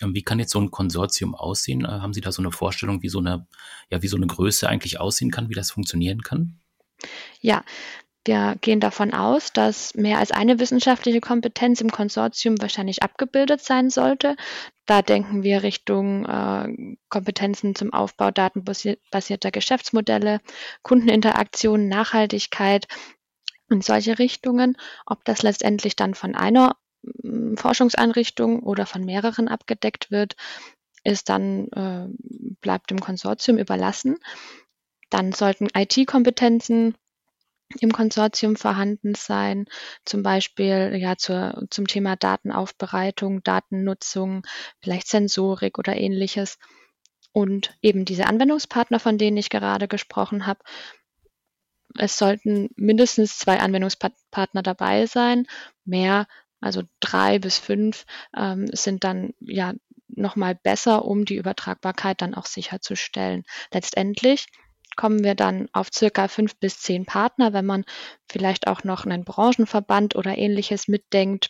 Ähm, 0.00 0.14
wie 0.14 0.22
kann 0.22 0.38
jetzt 0.38 0.52
so 0.52 0.60
ein 0.60 0.70
Konsortium 0.70 1.34
aussehen? 1.34 1.84
Äh, 1.84 1.88
haben 1.88 2.14
Sie 2.14 2.20
da 2.20 2.30
so 2.30 2.40
eine 2.40 2.52
Vorstellung, 2.52 3.02
wie 3.02 3.08
so 3.08 3.18
eine, 3.18 3.46
ja, 3.90 4.00
wie 4.00 4.08
so 4.08 4.16
eine 4.16 4.28
Größe 4.28 4.68
eigentlich 4.68 5.00
aussehen 5.00 5.32
kann, 5.32 5.50
wie 5.50 5.54
das 5.54 5.72
funktionieren 5.72 6.22
kann? 6.22 6.60
Ja, 7.40 7.64
wir 8.26 8.56
gehen 8.60 8.80
davon 8.80 9.14
aus, 9.14 9.52
dass 9.52 9.94
mehr 9.94 10.18
als 10.18 10.30
eine 10.30 10.58
wissenschaftliche 10.58 11.20
Kompetenz 11.20 11.80
im 11.80 11.90
Konsortium 11.90 12.60
wahrscheinlich 12.60 13.02
abgebildet 13.02 13.62
sein 13.62 13.88
sollte. 13.88 14.36
Da 14.84 15.00
denken 15.00 15.42
wir 15.42 15.62
Richtung 15.62 16.26
äh, 16.26 16.96
Kompetenzen 17.08 17.74
zum 17.74 17.92
Aufbau 17.94 18.30
datenbasierter 18.30 19.50
Geschäftsmodelle, 19.50 20.40
Kundeninteraktion, 20.82 21.88
Nachhaltigkeit 21.88 22.88
und 23.70 23.84
solche 23.84 24.18
Richtungen. 24.18 24.76
Ob 25.06 25.24
das 25.24 25.42
letztendlich 25.42 25.96
dann 25.96 26.14
von 26.14 26.34
einer 26.34 26.76
äh, 27.22 27.56
Forschungseinrichtung 27.56 28.60
oder 28.60 28.84
von 28.84 29.02
mehreren 29.02 29.48
abgedeckt 29.48 30.10
wird, 30.10 30.36
ist 31.04 31.30
dann 31.30 31.68
äh, 31.68 32.06
bleibt 32.60 32.90
dem 32.90 33.00
Konsortium 33.00 33.56
überlassen. 33.56 34.18
Dann 35.08 35.32
sollten 35.32 35.68
IT-Kompetenzen 35.74 36.94
im 37.78 37.92
Konsortium 37.92 38.56
vorhanden 38.56 39.14
sein, 39.14 39.66
zum 40.04 40.22
Beispiel 40.22 40.96
ja 40.96 41.16
zur, 41.16 41.66
zum 41.70 41.86
Thema 41.86 42.16
Datenaufbereitung, 42.16 43.42
Datennutzung, 43.42 44.44
vielleicht 44.80 45.06
Sensorik 45.08 45.78
oder 45.78 45.96
ähnliches. 45.96 46.58
Und 47.32 47.76
eben 47.80 48.04
diese 48.04 48.26
Anwendungspartner, 48.26 48.98
von 48.98 49.16
denen 49.16 49.36
ich 49.36 49.50
gerade 49.50 49.86
gesprochen 49.86 50.46
habe, 50.46 50.60
es 51.96 52.18
sollten 52.18 52.70
mindestens 52.76 53.38
zwei 53.38 53.60
Anwendungspartner 53.60 54.62
dabei 54.62 55.06
sein. 55.06 55.46
Mehr, 55.84 56.26
also 56.60 56.82
drei 57.00 57.38
bis 57.38 57.58
fünf, 57.58 58.04
ähm, 58.36 58.68
sind 58.72 59.04
dann 59.04 59.32
ja 59.40 59.74
nochmal 60.08 60.54
besser, 60.54 61.04
um 61.04 61.24
die 61.24 61.36
Übertragbarkeit 61.36 62.20
dann 62.20 62.34
auch 62.34 62.46
sicherzustellen. 62.46 63.44
Letztendlich 63.72 64.46
kommen 65.00 65.24
wir 65.24 65.34
dann 65.34 65.70
auf 65.72 65.88
circa 65.90 66.28
fünf 66.28 66.56
bis 66.56 66.78
zehn 66.78 67.06
Partner, 67.06 67.54
wenn 67.54 67.64
man 67.64 67.86
vielleicht 68.28 68.66
auch 68.66 68.84
noch 68.84 69.06
einen 69.06 69.24
Branchenverband 69.24 70.14
oder 70.14 70.36
ähnliches 70.36 70.88
mitdenkt 70.88 71.48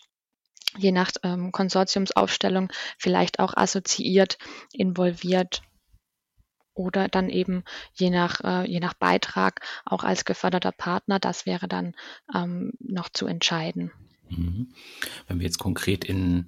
je 0.78 0.92
nach 0.92 1.11
ähm, 1.25 1.50
Konsortiumsaufstellung 1.50 2.71
vielleicht 2.97 3.40
auch 3.40 3.57
assoziiert, 3.57 4.38
involviert 4.73 5.62
oder 6.75 7.09
dann 7.09 7.28
eben 7.28 7.64
je 7.92 8.11
nach, 8.11 8.40
äh, 8.45 8.71
je 8.71 8.78
nach 8.78 8.95
Beitrag 8.95 9.66
auch 9.85 10.04
als 10.04 10.25
geförderter 10.25 10.71
Partner. 10.71 11.19
Das 11.19 11.45
wäre 11.45 11.66
dann 11.66 11.97
ähm, 12.33 12.75
noch 12.78 13.09
zu 13.09 13.26
entscheiden. 13.26 13.90
Mhm. 14.28 14.73
Wenn 15.26 15.40
wir 15.40 15.47
jetzt 15.47 15.59
konkret 15.59 16.04
in 16.04 16.47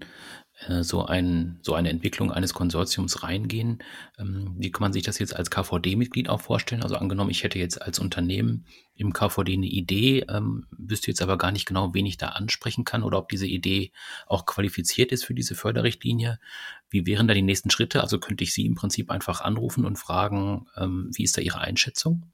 so, 0.83 1.05
ein, 1.05 1.59
so 1.63 1.75
eine 1.75 1.91
Entwicklung 1.91 2.31
eines 2.31 2.55
Konsortiums 2.55 3.23
reingehen. 3.23 3.83
Ähm, 4.19 4.55
wie 4.59 4.71
kann 4.71 4.83
man 4.83 4.93
sich 4.93 5.03
das 5.03 5.19
jetzt 5.19 5.35
als 5.35 5.51
KVD-Mitglied 5.51 6.29
auch 6.29 6.41
vorstellen? 6.41 6.83
Also 6.83 6.97
angenommen, 6.97 7.31
ich 7.31 7.43
hätte 7.43 7.59
jetzt 7.59 7.83
als 7.83 7.99
Unternehmen 7.99 8.67
im 8.95 9.13
KVD 9.13 9.55
eine 9.55 9.67
Idee, 9.67 10.25
ähm, 10.29 10.67
wüsste 10.71 11.11
jetzt 11.11 11.23
aber 11.23 11.37
gar 11.39 11.51
nicht 11.51 11.67
genau, 11.67 11.95
wen 11.95 12.07
ich 12.07 12.17
da 12.17 12.29
ansprechen 12.29 12.85
kann 12.85 13.03
oder 13.03 13.19
ob 13.19 13.29
diese 13.29 13.47
Idee 13.47 13.91
auch 14.27 14.47
qualifiziert 14.47 15.11
ist 15.11 15.25
für 15.25 15.35
diese 15.35 15.55
Förderrichtlinie. 15.55 16.39
Wie 16.91 17.07
wären 17.07 17.27
da 17.27 17.35
die 17.35 17.43
nächsten 17.43 17.71
Schritte? 17.71 18.01
Also 18.03 18.19
könnte 18.19 18.45
ich 18.45 18.53
Sie 18.53 18.67
im 18.67 18.75
Prinzip 18.75 19.11
einfach 19.11 19.41
anrufen 19.41 19.85
und 19.85 19.97
fragen, 19.97 20.67
ähm, 20.77 21.11
wie 21.13 21.25
ist 21.25 21.37
da 21.37 21.41
Ihre 21.43 21.61
Einschätzung? 21.61 22.31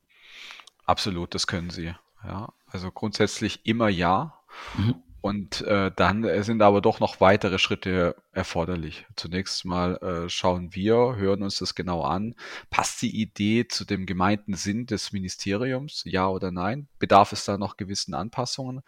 Absolut, 0.85 1.35
das 1.35 1.47
können 1.47 1.71
Sie. 1.71 1.95
Ja, 2.25 2.53
also 2.67 2.91
grundsätzlich 2.91 3.65
immer 3.65 3.89
ja. 3.89 4.35
Mhm. 4.77 4.97
Und 5.21 5.63
äh, 5.63 5.91
dann 5.95 6.23
äh, 6.23 6.45
sind 6.45 6.63
aber 6.63 6.81
doch 6.81 7.01
noch 7.01 7.21
weitere 7.21 7.59
Schritte 7.59 8.15
erforderlich. 8.33 9.05
Zunächst 9.17 9.65
mal 9.65 9.97
äh, 9.97 10.29
schauen 10.29 10.75
wir, 10.75 11.17
hören 11.17 11.43
uns 11.43 11.59
das 11.59 11.75
genau 11.75 12.03
an. 12.03 12.37
Passt 12.71 13.03
die 13.03 13.21
Idee 13.21 13.67
zu 13.67 13.85
dem 13.85 14.07
gemeinten 14.07 14.55
Sinn 14.55 14.87
des 14.87 15.13
Ministeriums? 15.13 16.03
Ja 16.05 16.29
oder 16.29 16.53
nein? 16.53 16.87
Bedarf 17.01 17.33
es 17.33 17.45
da 17.45 17.59
noch 17.59 17.77
gewissen 17.77 18.15
Anpassungen? 18.15 18.83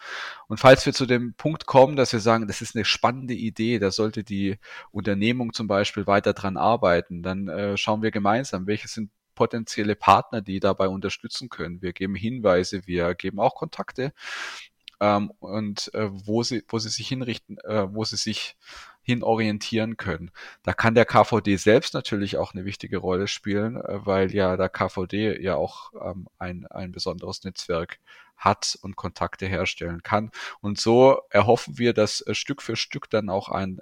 Und 0.46 0.60
falls 0.60 0.86
wir 0.86 0.92
zu 0.92 1.04
dem 1.04 1.34
Punkt 1.34 1.66
kommen, 1.66 1.96
dass 1.96 2.12
wir 2.12 2.20
sagen, 2.20 2.46
das 2.46 2.62
ist 2.62 2.76
eine 2.76 2.84
spannende 2.84 3.34
Idee, 3.34 3.80
da 3.80 3.90
sollte 3.90 4.22
die 4.22 4.58
Unternehmung 4.92 5.52
zum 5.52 5.66
Beispiel 5.66 6.06
weiter 6.06 6.32
dran 6.32 6.56
arbeiten, 6.56 7.22
dann 7.24 7.48
äh, 7.48 7.76
schauen 7.76 8.02
wir 8.02 8.12
gemeinsam, 8.12 8.68
welche 8.68 8.86
sind 8.86 9.10
potenzielle 9.34 9.96
Partner, 9.96 10.42
die 10.42 10.60
dabei 10.60 10.88
unterstützen 10.88 11.48
können. 11.48 11.80
Wir 11.80 11.94
geben 11.94 12.14
Hinweise, 12.14 12.86
wir 12.86 13.14
geben 13.14 13.40
auch 13.40 13.54
Kontakte 13.54 14.12
ähm, 15.00 15.30
und 15.40 15.92
äh, 15.94 16.08
wo 16.10 16.42
sie, 16.42 16.62
wo 16.68 16.78
sie 16.78 16.90
sich 16.90 17.08
hinrichten, 17.08 17.58
äh, 17.58 17.92
wo 17.92 18.04
sie 18.04 18.16
sich 18.16 18.56
hin 19.02 19.22
orientieren 19.22 19.96
können. 19.96 20.30
Da 20.62 20.72
kann 20.72 20.94
der 20.94 21.06
KVD 21.06 21.56
selbst 21.56 21.94
natürlich 21.94 22.36
auch 22.36 22.54
eine 22.54 22.64
wichtige 22.64 22.98
Rolle 22.98 23.26
spielen, 23.26 23.76
äh, 23.76 24.06
weil 24.06 24.32
ja 24.34 24.56
der 24.56 24.68
KVD 24.68 25.42
ja 25.42 25.56
auch 25.56 25.92
ähm, 26.00 26.28
ein, 26.38 26.66
ein 26.66 26.92
besonderes 26.92 27.42
Netzwerk 27.44 27.98
hat 28.36 28.78
und 28.82 28.96
Kontakte 28.96 29.46
herstellen 29.46 30.02
kann. 30.02 30.30
Und 30.60 30.80
so 30.80 31.20
erhoffen 31.30 31.78
wir, 31.78 31.92
dass 31.94 32.20
äh, 32.22 32.34
Stück 32.34 32.62
für 32.62 32.76
Stück 32.76 33.10
dann 33.10 33.30
auch 33.30 33.48
ein 33.48 33.80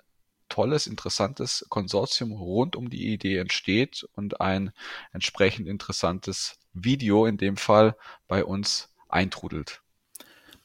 tolles, 0.48 0.86
interessantes 0.86 1.66
Konsortium 1.68 2.32
rund 2.32 2.74
um 2.74 2.88
die 2.88 3.12
Idee 3.12 3.36
entsteht 3.36 4.08
und 4.14 4.40
ein 4.40 4.72
entsprechend 5.12 5.68
interessantes 5.68 6.58
Video 6.72 7.26
in 7.26 7.36
dem 7.36 7.56
Fall 7.56 7.96
bei 8.28 8.44
uns 8.44 8.94
eintrudelt. 9.08 9.82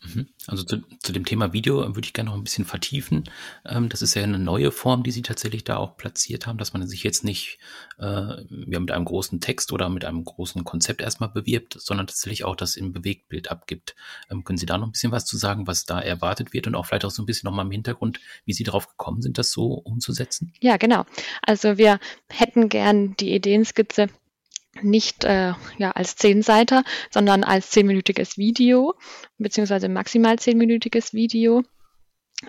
Mhm. 0.04 0.28
Also 0.48 0.64
zu, 0.64 0.84
zu, 1.00 1.14
dem 1.14 1.26
Thema 1.26 1.54
Video 1.54 1.96
würde 1.96 2.06
ich 2.06 2.14
gerne 2.14 2.30
noch 2.30 2.38
ein 2.38 2.44
bisschen 2.44 2.66
vertiefen. 2.66 3.24
Ähm, 3.66 3.90
das 3.90 4.02
ist 4.02 4.16
ja 4.16 4.24
eine 4.24 4.40
neue 4.40 4.72
Form, 4.72 5.04
die 5.04 5.12
Sie 5.12 5.22
tatsächlich 5.22 5.64
da 5.64 5.78
auch 5.78 5.98
platziert 5.98 6.46
haben, 6.46 6.58
dass 6.58 6.74
man 6.74 6.86
sich 6.88 7.04
jetzt 7.04 7.24
nicht 7.24 7.60
äh, 8.00 8.06
ja, 8.06 8.80
mit 8.80 8.92
einem 8.92 9.06
großen 9.06 9.40
Text 9.40 9.72
oder 9.72 9.90
mit 9.90 10.06
einem 10.06 10.24
großen 10.24 10.64
Konzept 10.64 11.02
erstmal 11.02 11.30
bewirbt, 11.30 11.78
sondern 11.80 12.08
tatsächlich 12.08 12.44
auch 12.44 12.56
das 12.56 12.76
im 12.76 12.92
Bewegtbild 12.92 13.50
abgibt. 13.50 13.96
Ähm, 14.30 14.44
können 14.44 14.58
Sie 14.58 14.66
da 14.66 14.78
noch 14.78 14.88
ein 14.88 14.92
bisschen 14.92 15.12
was 15.12 15.26
zu 15.26 15.38
sagen, 15.38 15.68
was 15.68 15.86
da 15.86 16.00
erwartet 16.00 16.54
wird 16.54 16.68
und 16.68 16.76
auch 16.76 16.86
vielleicht 16.86 17.06
auch 17.06 17.12
so 17.12 17.24
ein 17.24 17.26
bisschen 17.26 17.48
nochmal 17.48 17.66
im 17.66 17.72
Hintergrund, 17.72 18.20
wie 18.46 18.54
Sie 18.54 18.64
darauf 18.64 18.88
gekommen 18.88 19.22
sind, 19.22 19.38
das 19.38 19.52
so 19.52 19.74
umzusetzen? 19.74 20.54
Ja, 20.60 20.78
genau. 20.78 21.06
Also 21.42 21.78
wir 21.78 22.00
hätten 22.30 22.70
gern 22.70 23.16
die 23.18 23.34
Ideenskizze 23.34 24.10
nicht 24.82 25.24
äh, 25.24 25.54
ja, 25.78 25.92
als 25.92 26.16
Zehnseiter, 26.16 26.84
sondern 27.12 27.44
als 27.44 27.70
zehnminütiges 27.70 28.38
Video, 28.38 28.96
beziehungsweise 29.38 29.90
maximal 29.90 30.40
zehnminütiges 30.40 31.14
Video, 31.14 31.64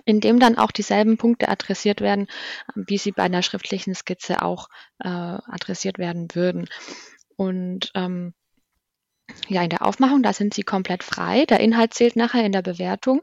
in 0.05 0.19
dem 0.19 0.39
dann 0.39 0.57
auch 0.57 0.71
dieselben 0.71 1.17
Punkte 1.17 1.49
adressiert 1.49 2.01
werden, 2.01 2.27
wie 2.75 2.97
sie 2.97 3.11
bei 3.11 3.23
einer 3.23 3.43
schriftlichen 3.43 3.95
Skizze 3.95 4.41
auch 4.41 4.67
äh, 4.99 5.07
adressiert 5.07 5.97
werden 5.97 6.27
würden. 6.33 6.67
Und 7.37 7.91
ähm, 7.95 8.33
ja, 9.47 9.63
in 9.63 9.69
der 9.69 9.85
Aufmachung, 9.85 10.23
da 10.23 10.33
sind 10.33 10.53
sie 10.53 10.63
komplett 10.63 11.03
frei. 11.03 11.45
Der 11.45 11.59
Inhalt 11.59 11.93
zählt 11.93 12.15
nachher 12.15 12.45
in 12.45 12.51
der 12.51 12.61
Bewertung. 12.61 13.21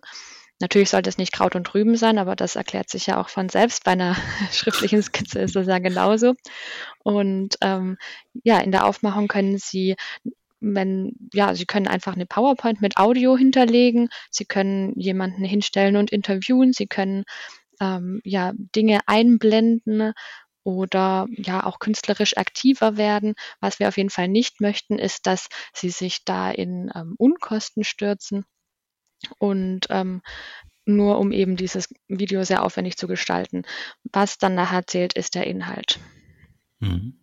Natürlich 0.62 0.90
sollte 0.90 1.10
es 1.10 1.18
nicht 1.18 1.32
Kraut 1.32 1.56
und 1.56 1.74
Rüben 1.74 1.96
sein, 1.96 2.18
aber 2.18 2.36
das 2.36 2.54
erklärt 2.56 2.88
sich 2.88 3.06
ja 3.06 3.20
auch 3.20 3.28
von 3.28 3.48
selbst. 3.48 3.84
Bei 3.84 3.92
einer 3.92 4.16
schriftlichen 4.52 5.02
Skizze 5.02 5.40
ist 5.40 5.56
das 5.56 5.66
ja 5.66 5.80
genauso. 5.80 6.34
Und 7.02 7.56
ähm, 7.60 7.98
ja, 8.44 8.60
in 8.60 8.70
der 8.70 8.86
Aufmachung 8.86 9.28
können 9.28 9.58
Sie 9.58 9.96
wenn, 10.64 11.16
ja, 11.34 11.56
Sie 11.56 11.66
können 11.66 11.88
einfach 11.88 12.14
eine 12.14 12.26
PowerPoint 12.26 12.80
mit 12.80 12.96
Audio 12.96 13.36
hinterlegen. 13.36 14.08
Sie 14.30 14.44
können 14.44 14.92
jemanden 14.96 15.44
hinstellen 15.44 15.96
und 15.96 16.12
interviewen. 16.12 16.72
Sie 16.72 16.86
können 16.86 17.24
ähm, 17.80 18.20
ja 18.24 18.52
Dinge 18.54 19.00
einblenden 19.06 20.12
oder 20.62 21.26
ja 21.32 21.66
auch 21.66 21.80
künstlerisch 21.80 22.36
aktiver 22.36 22.96
werden. 22.96 23.34
Was 23.60 23.80
wir 23.80 23.88
auf 23.88 23.96
jeden 23.96 24.10
Fall 24.10 24.28
nicht 24.28 24.60
möchten, 24.60 25.00
ist, 25.00 25.26
dass 25.26 25.48
Sie 25.74 25.90
sich 25.90 26.24
da 26.24 26.52
in 26.52 26.92
ähm, 26.94 27.16
Unkosten 27.18 27.82
stürzen. 27.82 28.44
Und 29.38 29.86
ähm, 29.90 30.22
nur 30.84 31.18
um 31.18 31.32
eben 31.32 31.56
dieses 31.56 31.88
Video 32.08 32.44
sehr 32.44 32.64
aufwendig 32.64 32.96
zu 32.96 33.06
gestalten. 33.06 33.64
Was 34.12 34.38
dann 34.38 34.54
nachher 34.54 34.86
zählt, 34.86 35.12
ist 35.14 35.34
der 35.34 35.46
Inhalt. 35.46 36.00
Mhm. 36.80 37.18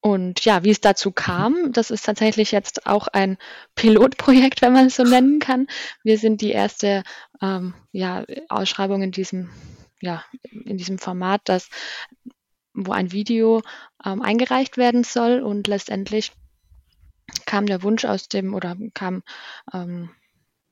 Und 0.00 0.44
ja, 0.44 0.64
wie 0.64 0.70
es 0.70 0.82
dazu 0.82 1.12
kam, 1.12 1.72
das 1.72 1.90
ist 1.90 2.04
tatsächlich 2.04 2.52
jetzt 2.52 2.86
auch 2.86 3.08
ein 3.08 3.38
Pilotprojekt, 3.74 4.60
wenn 4.60 4.74
man 4.74 4.86
es 4.88 4.96
so 4.96 5.02
nennen 5.04 5.38
kann. 5.38 5.66
Wir 6.02 6.18
sind 6.18 6.42
die 6.42 6.50
erste 6.50 7.04
ähm, 7.40 7.72
ja, 7.90 8.24
Ausschreibung 8.50 9.02
in 9.02 9.12
diesem, 9.12 9.50
ja, 10.02 10.22
in 10.50 10.76
diesem 10.76 10.98
Format, 10.98 11.40
das, 11.44 11.70
wo 12.74 12.92
ein 12.92 13.12
Video 13.12 13.62
ähm, 14.04 14.20
eingereicht 14.20 14.76
werden 14.76 15.04
soll 15.04 15.40
und 15.40 15.68
letztendlich 15.68 16.32
kam 17.46 17.64
der 17.64 17.82
Wunsch 17.82 18.04
aus 18.04 18.28
dem 18.28 18.52
oder 18.52 18.76
kam 18.92 19.22
ähm, 19.72 20.10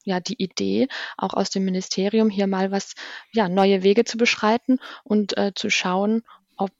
ja 0.04 0.21
die 0.21 0.42
Idee, 0.42 0.88
auch 1.16 1.35
aus 1.35 1.50
dem 1.50 1.64
Ministerium 1.64 2.30
hier 2.30 2.47
mal 2.47 2.71
was, 2.71 2.94
ja, 3.32 3.49
neue 3.49 3.82
Wege 3.82 4.04
zu 4.04 4.16
beschreiten 4.16 4.78
und 5.04 5.37
äh, 5.37 5.52
zu 5.54 5.71
schauen, 5.71 6.23
ob, 6.56 6.73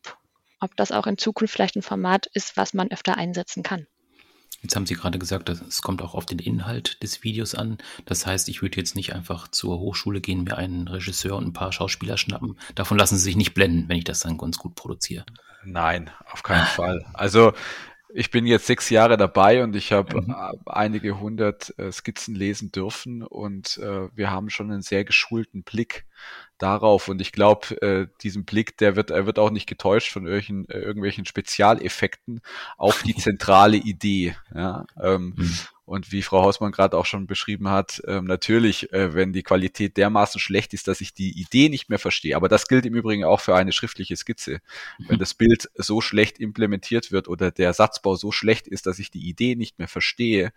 ob 0.61 0.76
das 0.76 0.93
auch 0.93 1.07
in 1.07 1.19
Zukunft 1.19 1.52
vielleicht 1.52 1.76
ein 1.76 1.83
Format 1.83 2.26
ist, 2.26 2.57
was 2.57 2.75
man 2.75 2.91
öfter 2.91 3.17
einsetzen 3.17 3.62
kann. 3.62 3.87
Jetzt 4.62 4.76
haben 4.76 4.87
Sie 4.87 4.95
gerade 4.95 5.19
gesagt, 5.19 5.49
es 5.49 5.83
kommt 5.83 6.02
auch 6.02 6.14
auf 6.14 6.25
den 6.25 6.38
Inhalt 6.38 7.02
des 7.02 7.25
Videos 7.25 7.57
an. 7.57 7.79
Das 8.07 8.26
heißt, 8.26 8.49
ich 8.49 8.62
würde 8.62 8.76
jetzt 8.76 8.95
nicht 8.95 9.12
einfach 9.12 9.49
zur 9.49 9.81
Hochschule 9.81 10.21
gehen, 10.21 10.45
mir 10.45 10.57
einen 10.57 10.87
Regisseur 10.87 11.37
und 11.37 11.47
ein 11.47 11.52
paar 11.52 11.73
Schauspieler 11.73 12.17
schnappen. 12.17 12.57
Davon 12.76 12.97
lassen 12.97 13.17
Sie 13.17 13.25
sich 13.25 13.37
nicht 13.37 13.55
blenden, 13.55 13.88
wenn 13.88 13.99
ich 13.99 14.05
das 14.05 14.21
dann 14.21 14.38
ganz 14.38 14.59
gut 14.59 14.76
produziere. 14.76 15.25
Nein, 15.64 16.11
auf 16.31 16.45
keinen 16.45 16.67
Fall. 16.67 17.05
Also 17.12 17.52
ich 18.14 18.31
bin 18.31 18.46
jetzt 18.46 18.66
sechs 18.66 18.90
Jahre 18.90 19.16
dabei 19.16 19.62
und 19.62 19.75
ich 19.75 19.92
habe 19.92 20.22
mhm. 20.22 20.35
einige 20.66 21.18
hundert 21.18 21.77
äh, 21.79 21.90
Skizzen 21.90 22.35
lesen 22.35 22.72
dürfen 22.72 23.22
und 23.22 23.79
äh, 23.79 24.09
wir 24.14 24.31
haben 24.31 24.51
schon 24.51 24.70
einen 24.70 24.83
sehr 24.83 25.05
geschulten 25.05 25.62
Blick 25.62 26.05
darauf 26.59 27.09
und 27.09 27.20
ich 27.20 27.33
glaube, 27.33 27.81
äh, 27.83 28.07
diesen 28.22 28.44
Blick, 28.44 28.77
der 28.79 28.96
wird, 28.96 29.11
er 29.11 29.27
wird 29.27 29.38
auch 29.38 29.51
nicht 29.51 29.66
getäuscht 29.66 30.12
von 30.12 30.27
irgendwelchen, 30.27 30.68
äh, 30.68 30.79
irgendwelchen 30.79 31.25
Spezialeffekten 31.25 32.40
auf 32.77 33.03
die 33.03 33.14
zentrale 33.16 33.77
Idee. 33.77 34.37
Ja? 34.55 34.85
Ähm, 35.01 35.35
mhm. 35.37 35.59
Und 35.85 36.12
wie 36.12 36.23
Frau 36.23 36.42
Hausmann 36.42 36.71
gerade 36.71 36.97
auch 36.97 37.07
schon 37.07 37.27
beschrieben 37.27 37.68
hat, 37.68 38.01
ähm, 38.07 38.25
natürlich, 38.25 38.92
äh, 38.92 39.14
wenn 39.14 39.33
die 39.33 39.42
Qualität 39.42 39.97
dermaßen 39.97 40.40
schlecht 40.40 40.75
ist, 40.75 40.87
dass 40.87 41.01
ich 41.01 41.12
die 41.12 41.40
Idee 41.40 41.68
nicht 41.68 41.88
mehr 41.88 41.99
verstehe, 41.99 42.37
aber 42.37 42.49
das 42.49 42.68
gilt 42.68 42.87
im 42.87 42.95
Übrigen 42.95 43.25
auch 43.25 43.40
für 43.40 43.57
eine 43.57 43.73
schriftliche 43.73 44.16
Skizze. 44.16 44.61
Mhm. 44.99 45.09
Wenn 45.09 45.18
das 45.18 45.35
Bild 45.35 45.71
so 45.75 46.01
schlecht 46.01 46.38
implementiert 46.38 47.11
wird 47.11 47.27
oder 47.27 47.51
der 47.51 47.73
Satzbau 47.73 48.14
so 48.14 48.31
schlecht 48.31 48.68
ist, 48.68 48.87
dass 48.87 49.01
ich 49.01 49.11
die 49.11 49.29
Idee 49.29 49.57
nicht 49.57 49.79
mehr 49.81 49.88
verstehe, 49.88 50.53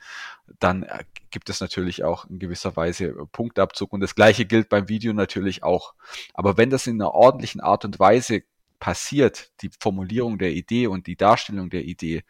dann 0.59 0.83
äh, 0.83 1.03
gibt 1.31 1.49
es 1.49 1.59
natürlich 1.59 2.03
auch 2.03 2.29
in 2.29 2.37
gewisser 2.37 2.75
Weise 2.75 3.13
Punktabzug. 3.31 3.93
Und 3.93 4.01
das 4.01 4.13
gleiche 4.13 4.45
gilt 4.45 4.69
beim 4.69 4.89
Video 4.89 5.11
natürlich 5.13 5.63
auch. 5.63 5.95
Aber 6.35 6.57
wenn 6.57 6.69
das 6.69 6.85
in 6.85 7.01
einer 7.01 7.13
ordentlichen 7.13 7.61
Art 7.61 7.83
und 7.83 7.99
Weise 7.99 8.43
passiert, 8.79 9.51
die 9.61 9.71
Formulierung 9.79 10.37
der 10.37 10.51
Idee 10.51 10.87
und 10.87 11.07
die 11.07 11.15
Darstellung 11.15 11.69
der 11.69 11.85
Idee, 11.85 12.23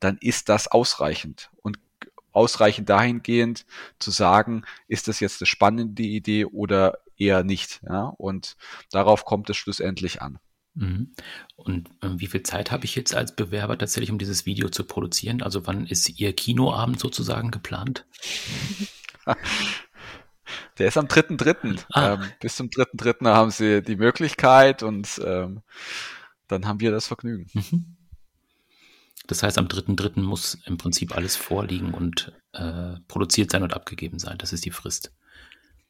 dann 0.00 0.18
ist 0.20 0.48
das 0.48 0.66
ausreichend. 0.66 1.50
Und 1.62 1.78
ausreichend 2.32 2.88
dahingehend 2.88 3.66
zu 3.98 4.10
sagen, 4.10 4.64
ist 4.88 5.08
das 5.08 5.20
jetzt 5.20 5.40
eine 5.40 5.46
spannende 5.46 6.02
Idee 6.02 6.46
oder 6.46 6.98
eher 7.16 7.44
nicht. 7.44 7.80
Ja? 7.88 8.04
Und 8.04 8.56
darauf 8.90 9.24
kommt 9.24 9.48
es 9.50 9.56
schlussendlich 9.56 10.22
an. 10.22 10.38
Mhm. 10.74 11.12
Und 11.56 11.90
äh, 12.00 12.08
wie 12.16 12.26
viel 12.26 12.42
Zeit 12.42 12.70
habe 12.70 12.84
ich 12.84 12.94
jetzt 12.94 13.14
als 13.14 13.36
Bewerber 13.36 13.76
tatsächlich, 13.76 14.10
um 14.10 14.18
dieses 14.18 14.46
Video 14.46 14.68
zu 14.68 14.84
produzieren? 14.84 15.42
Also 15.42 15.66
wann 15.66 15.86
ist 15.86 16.18
Ihr 16.18 16.32
Kinoabend 16.34 16.98
sozusagen 16.98 17.50
geplant? 17.50 18.06
Der 20.78 20.88
ist 20.88 20.96
am 20.96 21.06
3.3. 21.06 21.84
Ah. 21.92 22.14
Ähm, 22.14 22.24
bis 22.40 22.56
zum 22.56 22.68
3.3. 22.68 23.26
haben 23.26 23.50
Sie 23.50 23.82
die 23.82 23.96
Möglichkeit 23.96 24.82
und 24.82 25.20
ähm, 25.24 25.62
dann 26.48 26.66
haben 26.66 26.80
wir 26.80 26.90
das 26.90 27.06
Vergnügen. 27.06 27.46
Mhm. 27.52 27.96
Das 29.26 29.42
heißt, 29.42 29.58
am 29.58 29.66
3.3. 29.66 30.20
muss 30.20 30.58
im 30.66 30.78
Prinzip 30.78 31.16
alles 31.16 31.36
vorliegen 31.36 31.94
und 31.94 32.32
äh, 32.52 32.94
produziert 33.08 33.50
sein 33.50 33.62
und 33.62 33.74
abgegeben 33.74 34.18
sein. 34.18 34.38
Das 34.38 34.52
ist 34.52 34.64
die 34.64 34.70
Frist. 34.70 35.12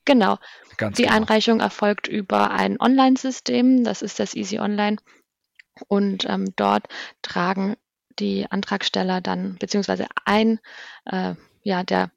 Genau. 0.05 0.39
Ganz 0.77 0.97
die 0.97 1.05
genau. 1.05 1.15
Einreichung 1.17 1.61
erfolgt 1.61 2.09
über 2.09 2.51
ein 2.51 2.81
Online-System, 2.81 3.85
das 3.85 4.03
ist 4.03 4.19
das 4.19 4.35
Easy 4.35 4.59
Online. 4.59 4.97
Und 5.89 6.27
ähm, 6.29 6.53
dort 6.57 6.89
tragen 7.23 7.77
die 8.19 8.51
Antragsteller 8.51 9.21
dann, 9.21 9.57
beziehungsweise 9.57 10.07
ein, 10.25 10.61
äh, 11.07 11.35
ja, 11.63 11.83
der 11.83 12.11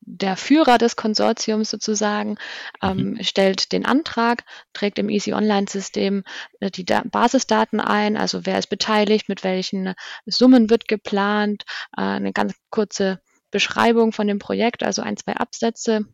der 0.00 0.36
Führer 0.36 0.78
des 0.78 0.96
Konsortiums 0.96 1.70
sozusagen 1.70 2.38
ähm, 2.82 3.10
mhm. 3.10 3.22
stellt 3.22 3.72
den 3.72 3.84
Antrag, 3.84 4.44
trägt 4.72 4.98
im 4.98 5.08
Easy 5.08 5.32
Online-System 5.32 6.24
äh, 6.60 6.70
die 6.70 6.84
da 6.84 7.02
Basisdaten 7.04 7.80
ein, 7.80 8.16
also 8.16 8.46
wer 8.46 8.58
ist 8.58 8.68
beteiligt, 8.68 9.28
mit 9.28 9.44
welchen 9.44 9.94
Summen 10.26 10.70
wird 10.70 10.88
geplant, 10.88 11.64
äh, 11.96 12.02
eine 12.02 12.32
ganz 12.32 12.54
kurze 12.70 13.20
Beschreibung 13.50 14.12
von 14.12 14.26
dem 14.26 14.38
Projekt, 14.38 14.82
also 14.82 15.02
ein, 15.02 15.16
zwei 15.16 15.34
Absätze 15.34 16.06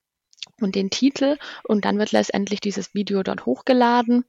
und 0.61 0.75
den 0.75 0.91
Titel 0.91 1.39
und 1.65 1.85
dann 1.85 1.99
wird 1.99 2.13
letztendlich 2.13 2.61
dieses 2.61 2.95
Video 2.95 3.23
dort 3.23 3.47
hochgeladen. 3.47 4.25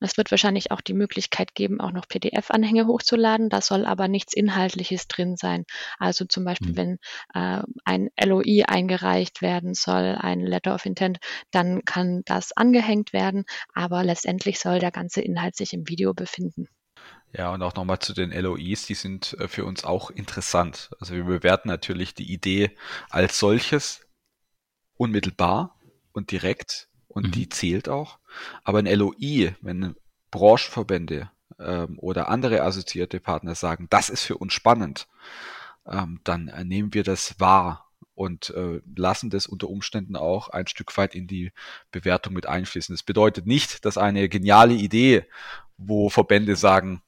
Es 0.00 0.16
wird 0.16 0.30
wahrscheinlich 0.30 0.70
auch 0.70 0.80
die 0.80 0.94
Möglichkeit 0.94 1.54
geben, 1.54 1.80
auch 1.80 1.92
noch 1.92 2.06
PDF-Anhänge 2.06 2.86
hochzuladen. 2.86 3.48
Da 3.48 3.62
soll 3.62 3.86
aber 3.86 4.08
nichts 4.08 4.34
Inhaltliches 4.34 5.08
drin 5.08 5.36
sein. 5.36 5.64
Also 5.98 6.24
zum 6.26 6.44
Beispiel, 6.44 6.72
mhm. 6.72 6.76
wenn 6.76 6.98
äh, 7.34 7.62
ein 7.84 8.10
LOI 8.22 8.64
eingereicht 8.66 9.40
werden 9.40 9.74
soll, 9.74 10.16
ein 10.18 10.40
Letter 10.40 10.74
of 10.74 10.84
Intent, 10.84 11.18
dann 11.50 11.84
kann 11.84 12.22
das 12.26 12.52
angehängt 12.52 13.12
werden. 13.12 13.44
Aber 13.72 14.04
letztendlich 14.04 14.58
soll 14.58 14.78
der 14.78 14.90
ganze 14.92 15.22
Inhalt 15.22 15.56
sich 15.56 15.72
im 15.72 15.88
Video 15.88 16.12
befinden. 16.12 16.68
Ja, 17.32 17.52
und 17.52 17.62
auch 17.62 17.74
nochmal 17.74 17.98
zu 17.98 18.12
den 18.12 18.30
LOIs, 18.30 18.86
die 18.86 18.94
sind 18.94 19.34
äh, 19.38 19.48
für 19.48 19.64
uns 19.64 19.84
auch 19.84 20.10
interessant. 20.10 20.90
Also 21.00 21.14
wir 21.14 21.24
bewerten 21.24 21.68
natürlich 21.68 22.14
die 22.14 22.32
Idee 22.32 22.76
als 23.10 23.38
solches 23.38 24.06
unmittelbar 24.96 25.78
und 26.12 26.30
direkt 26.30 26.88
und 27.08 27.28
mhm. 27.28 27.30
die 27.32 27.48
zählt 27.48 27.88
auch. 27.88 28.18
Aber 28.64 28.78
ein 28.78 28.86
LOI, 28.86 29.54
wenn 29.60 29.94
Branchenverbände 30.30 31.30
ähm, 31.58 31.98
oder 31.98 32.28
andere 32.28 32.62
assoziierte 32.62 33.20
Partner 33.20 33.54
sagen, 33.54 33.86
das 33.90 34.10
ist 34.10 34.22
für 34.22 34.38
uns 34.38 34.52
spannend, 34.52 35.08
ähm, 35.86 36.20
dann 36.24 36.48
äh, 36.48 36.64
nehmen 36.64 36.94
wir 36.94 37.04
das 37.04 37.38
wahr 37.38 37.86
und 38.14 38.50
äh, 38.50 38.80
lassen 38.96 39.30
das 39.30 39.46
unter 39.46 39.68
Umständen 39.68 40.16
auch 40.16 40.48
ein 40.48 40.66
Stück 40.66 40.96
weit 40.96 41.14
in 41.14 41.26
die 41.26 41.52
Bewertung 41.92 42.32
mit 42.32 42.46
einfließen. 42.46 42.94
Das 42.94 43.02
bedeutet 43.02 43.46
nicht, 43.46 43.84
dass 43.84 43.98
eine 43.98 44.28
geniale 44.28 44.74
Idee, 44.74 45.26
wo 45.76 46.08
Verbände 46.08 46.56
sagen, 46.56 47.02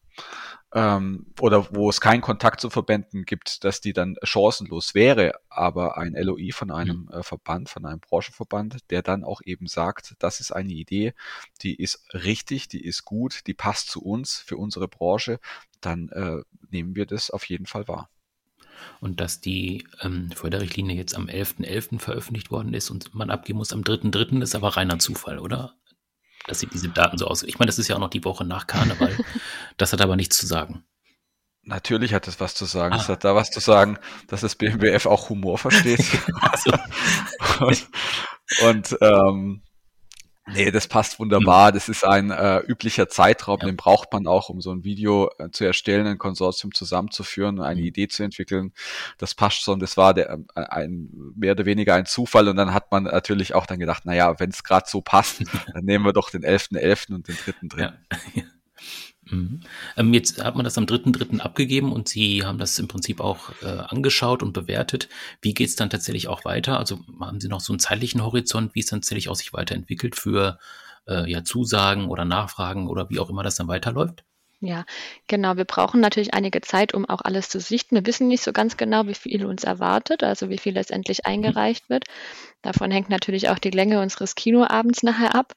ähm, 0.75 1.27
oder 1.41 1.75
wo 1.75 1.89
es 1.89 2.01
keinen 2.01 2.21
Kontakt 2.21 2.61
zu 2.61 2.69
Verbänden 2.69 3.25
gibt, 3.25 3.65
dass 3.65 3.81
die 3.81 3.93
dann 3.93 4.17
chancenlos 4.23 4.95
wäre, 4.95 5.33
aber 5.49 5.97
ein 5.97 6.15
LOI 6.15 6.51
von 6.53 6.71
einem 6.71 7.09
mhm. 7.11 7.19
äh, 7.19 7.23
Verband, 7.23 7.69
von 7.71 7.87
einem 7.87 8.01
Branchenverband, 8.01 8.91
der 8.91 9.03
dann 9.03 9.25
auch 9.25 9.41
eben 9.45 9.67
sagt, 9.67 10.15
das 10.19 10.41
ist 10.41 10.53
eine 10.53 10.73
Idee, 10.73 11.15
die 11.63 11.75
ist 11.75 12.05
richtig, 12.13 12.69
die 12.69 12.85
ist 12.85 13.05
gut, 13.05 13.47
die 13.47 13.55
passt 13.55 13.91
zu 13.91 14.03
uns, 14.03 14.37
für 14.37 14.57
unsere 14.57 14.89
Branche, 14.89 15.41
dann 15.81 16.11
äh, 16.11 16.43
nehmen 16.71 16.95
wir 16.95 17.07
das 17.07 17.31
auf 17.31 17.45
jeden 17.45 17.67
Fall 17.67 17.89
wahr. 17.89 18.11
Und 19.01 19.21
dass 19.21 19.41
die 19.41 19.87
ähm, 20.03 20.31
Förderrichtlinie 20.31 20.95
jetzt 20.97 21.17
am 21.17 21.27
11.11. 21.27 21.65
.11. 21.65 21.99
veröffentlicht 21.99 22.51
worden 22.51 22.75
ist 22.75 22.91
und 22.91 23.15
man 23.15 23.31
abgeben 23.31 23.59
muss 23.59 23.73
am 23.73 23.81
3.3., 23.81 24.43
ist 24.43 24.55
aber 24.55 24.77
reiner 24.77 24.99
Zufall, 24.99 25.39
oder? 25.39 25.75
Dass 26.49 26.61
sieht 26.61 26.75
diese 26.75 26.89
Daten 26.89 27.19
so 27.19 27.27
aus. 27.27 27.43
Ich 27.43 27.59
meine, 27.59 27.69
das 27.69 27.79
ist 27.79 27.89
ja 27.89 27.97
auch 27.97 28.01
noch 28.01 28.11
die 28.11 28.25
Woche 28.25 28.45
nach 28.45 28.67
Karneval. 28.67 29.17
das 29.77 29.93
hat 29.93 30.01
aber 30.01 30.17
nichts 30.17 30.37
zu 30.37 30.47
sagen. 30.47 30.85
Natürlich 31.63 32.15
hat 32.15 32.27
es 32.27 32.41
was 32.41 32.55
zu 32.55 32.65
sagen. 32.65 32.95
Ah. 32.95 32.99
Es 32.99 33.09
hat 33.09 33.25
da 33.25 33.35
was 33.35 33.51
zu 33.51 33.61
sagen, 33.61 33.99
dass 34.27 34.41
das 34.41 34.57
BMWF 34.57 35.05
auch 35.07 35.29
Humor 35.29 35.59
versteht. 35.59 36.03
also. 36.41 36.73
und, 37.61 37.89
und 38.63 38.99
ähm, 39.03 39.63
Nee, 40.55 40.71
das 40.71 40.89
passt 40.89 41.19
wunderbar. 41.19 41.73
Das 41.73 41.89
ist 41.89 42.05
ein 42.05 42.31
äh, 42.31 42.59
üblicher 42.61 43.09
Zeitraum, 43.09 43.59
ja. 43.61 43.67
den 43.67 43.77
braucht 43.77 44.13
man 44.13 44.27
auch, 44.27 44.49
um 44.49 44.61
so 44.61 44.73
ein 44.73 44.85
Video 44.85 45.31
äh, 45.39 45.51
zu 45.51 45.65
erstellen, 45.65 46.07
ein 46.07 46.19
Konsortium 46.19 46.73
zusammenzuführen, 46.75 47.61
eine 47.61 47.81
mhm. 47.81 47.87
Idee 47.87 48.09
zu 48.09 48.23
entwickeln. 48.23 48.73
Das 49.19 49.35
passt 49.35 49.63
schon. 49.63 49.81
Das 49.81 49.97
war 49.97 50.15
der, 50.15 50.39
äh, 50.55 50.61
ein 50.61 51.09
mehr 51.37 51.53
oder 51.53 51.67
weniger 51.67 51.95
ein 51.95 52.07
Zufall. 52.07 52.49
Und 52.49 52.57
dann 52.57 52.75
hat 52.75 52.91
man 52.91 53.05
natürlich 53.05 53.55
auch 53.55 53.67
dann 53.67 53.79
gedacht, 53.79 54.03
na 54.05 54.15
ja, 54.15 54.39
wenn 54.41 54.51
es 54.51 54.65
gerade 54.65 54.87
so 54.89 55.01
passt, 55.01 55.41
dann 55.75 55.85
nehmen 55.85 56.05
wir 56.05 56.13
doch 56.13 56.31
den 56.31 56.43
11.11. 56.43 56.79
.11. 56.79 57.15
und 57.15 57.29
den 57.29 57.37
3.3. 57.37 57.81
Ja. 57.81 57.93
Mhm. 59.31 59.61
Ähm, 59.97 60.15
jetzt 60.15 60.43
hat 60.43 60.55
man 60.55 60.65
das 60.65 60.79
am 60.79 60.87
3.3. 60.87 61.41
abgegeben 61.41 61.93
und 61.93 62.09
Sie 62.09 62.45
haben 62.45 62.59
das 62.59 62.79
im 62.79 62.89
Prinzip 62.89 63.21
auch 63.21 63.51
äh, 63.63 63.67
angeschaut 63.67 64.43
und 64.43 64.53
bewertet. 64.53 65.09
Wie 65.43 65.55
geht 65.55 65.69
es 65.69 65.77
dann 65.77 65.91
tatsächlich 65.91 66.29
auch 66.29 66.45
weiter? 66.45 66.79
Also 66.79 67.01
haben 67.21 67.41
Sie 67.41 67.49
noch 67.49 67.61
so 67.61 67.73
einen 67.73 67.81
zeitlichen 67.81 68.23
Horizont, 68.23 68.75
wie 68.75 68.81
es 68.81 68.87
dann 68.87 69.01
tatsächlich 69.01 69.29
auch 69.29 69.37
sich 69.37 69.53
weiterentwickelt 69.53 70.17
für 70.17 70.59
äh, 71.07 71.31
ja, 71.31 71.45
Zusagen 71.45 72.09
oder 72.09 72.25
Nachfragen 72.25 72.89
oder 72.89 73.11
wie 73.11 73.19
auch 73.19 73.31
immer 73.31 73.43
das 73.43 73.57
dann 73.57 73.69
weiterläuft? 73.69 74.25
Ja, 74.61 74.85
genau. 75.29 75.57
Wir 75.57 75.65
brauchen 75.65 76.01
natürlich 76.01 76.35
einige 76.35 76.61
Zeit, 76.61 76.93
um 76.93 77.09
auch 77.09 77.21
alles 77.23 77.49
zu 77.49 77.61
sichten. 77.61 77.95
Wir 77.95 78.07
wissen 78.07 78.27
nicht 78.27 78.43
so 78.43 78.53
ganz 78.53 78.77
genau, 78.77 79.07
wie 79.07 79.15
viel 79.15 79.47
uns 79.47 79.63
erwartet, 79.63 80.25
also 80.25 80.51
wie 80.51 80.59
viel 80.59 80.75
letztendlich 80.75 81.19
mhm. 81.19 81.33
eingereicht 81.33 81.89
wird. 81.89 82.07
Davon 82.63 82.91
hängt 82.91 83.09
natürlich 83.09 83.51
auch 83.51 83.61
die 83.61 83.71
Länge 83.71 84.01
unseres 84.01 84.35
Kinoabends 84.35 85.05
nachher 85.05 85.37
ab. 85.37 85.53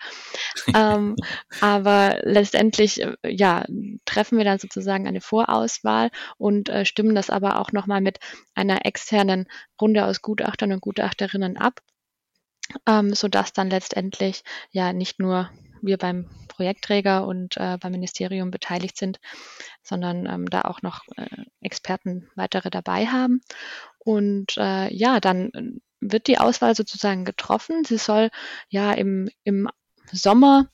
ähm, 0.75 1.15
aber 1.61 2.19
letztendlich, 2.21 3.01
äh, 3.01 3.15
ja, 3.27 3.65
treffen 4.05 4.37
wir 4.37 4.45
dann 4.45 4.59
sozusagen 4.59 5.07
eine 5.07 5.21
Vorauswahl 5.21 6.11
und 6.37 6.69
äh, 6.69 6.85
stimmen 6.85 7.15
das 7.15 7.31
aber 7.31 7.59
auch 7.59 7.71
nochmal 7.71 8.01
mit 8.01 8.19
einer 8.53 8.85
externen 8.85 9.47
Runde 9.81 10.05
aus 10.05 10.21
Gutachtern 10.21 10.73
und 10.73 10.81
Gutachterinnen 10.81 11.57
ab, 11.57 11.81
ähm, 12.87 13.15
sodass 13.15 13.51
dann 13.51 13.71
letztendlich 13.71 14.43
ja 14.69 14.93
nicht 14.93 15.19
nur 15.19 15.49
wir 15.81 15.97
beim 15.97 16.29
Projektträger 16.47 17.25
und 17.25 17.57
äh, 17.57 17.77
beim 17.79 17.91
Ministerium 17.91 18.51
beteiligt 18.51 18.97
sind, 18.97 19.19
sondern 19.83 20.25
ähm, 20.25 20.45
da 20.49 20.61
auch 20.61 20.81
noch 20.81 21.01
äh, 21.17 21.27
Experten 21.61 22.29
weitere 22.35 22.69
dabei 22.69 23.07
haben. 23.07 23.41
Und 23.99 24.57
äh, 24.57 24.93
ja, 24.93 25.19
dann 25.19 25.51
äh, 25.53 25.79
wird 25.99 26.27
die 26.27 26.39
Auswahl 26.39 26.75
sozusagen 26.75 27.25
getroffen. 27.25 27.83
Sie 27.85 27.97
soll 27.97 28.29
ja 28.69 28.91
im, 28.93 29.29
im 29.43 29.69
Sommer 30.11 30.67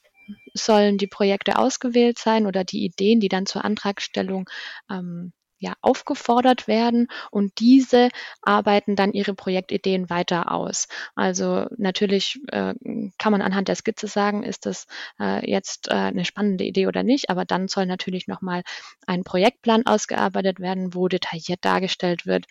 sollen 0.54 0.98
die 0.98 1.08
Projekte 1.08 1.58
ausgewählt 1.58 2.18
sein 2.20 2.46
oder 2.46 2.64
die 2.64 2.84
Ideen, 2.84 3.20
die 3.20 3.30
dann 3.30 3.46
zur 3.46 3.64
Antragstellung 3.64 4.50
ähm, 4.90 5.34
ja, 5.60 5.74
aufgefordert 5.82 6.68
werden 6.68 7.08
und 7.32 7.60
diese 7.60 8.10
arbeiten 8.42 8.96
dann 8.96 9.14
ihre 9.14 9.34
Projektideen 9.34 10.10
weiter 10.10 10.52
aus. 10.52 10.88
Also 11.16 11.66
natürlich 11.78 12.40
äh, 12.52 12.74
kann 13.18 13.32
man 13.32 13.42
anhand 13.42 13.68
der 13.68 13.76
Skizze 13.76 14.08
sagen, 14.08 14.44
ist 14.44 14.66
das 14.66 14.86
äh, 15.20 15.50
jetzt 15.50 15.88
äh, 15.90 15.94
eine 15.94 16.26
spannende 16.26 16.64
Idee 16.64 16.88
oder 16.88 17.04
nicht, 17.04 17.30
aber 17.30 17.46
dann 17.46 17.68
soll 17.68 17.86
natürlich 17.86 18.28
nochmal 18.28 18.64
ein 19.06 19.24
Projektplan 19.24 19.86
ausgearbeitet 19.86 20.60
werden, 20.60 20.94
wo 20.94 21.08
detailliert 21.08 21.64
dargestellt 21.64 22.26
wird, 22.26 22.46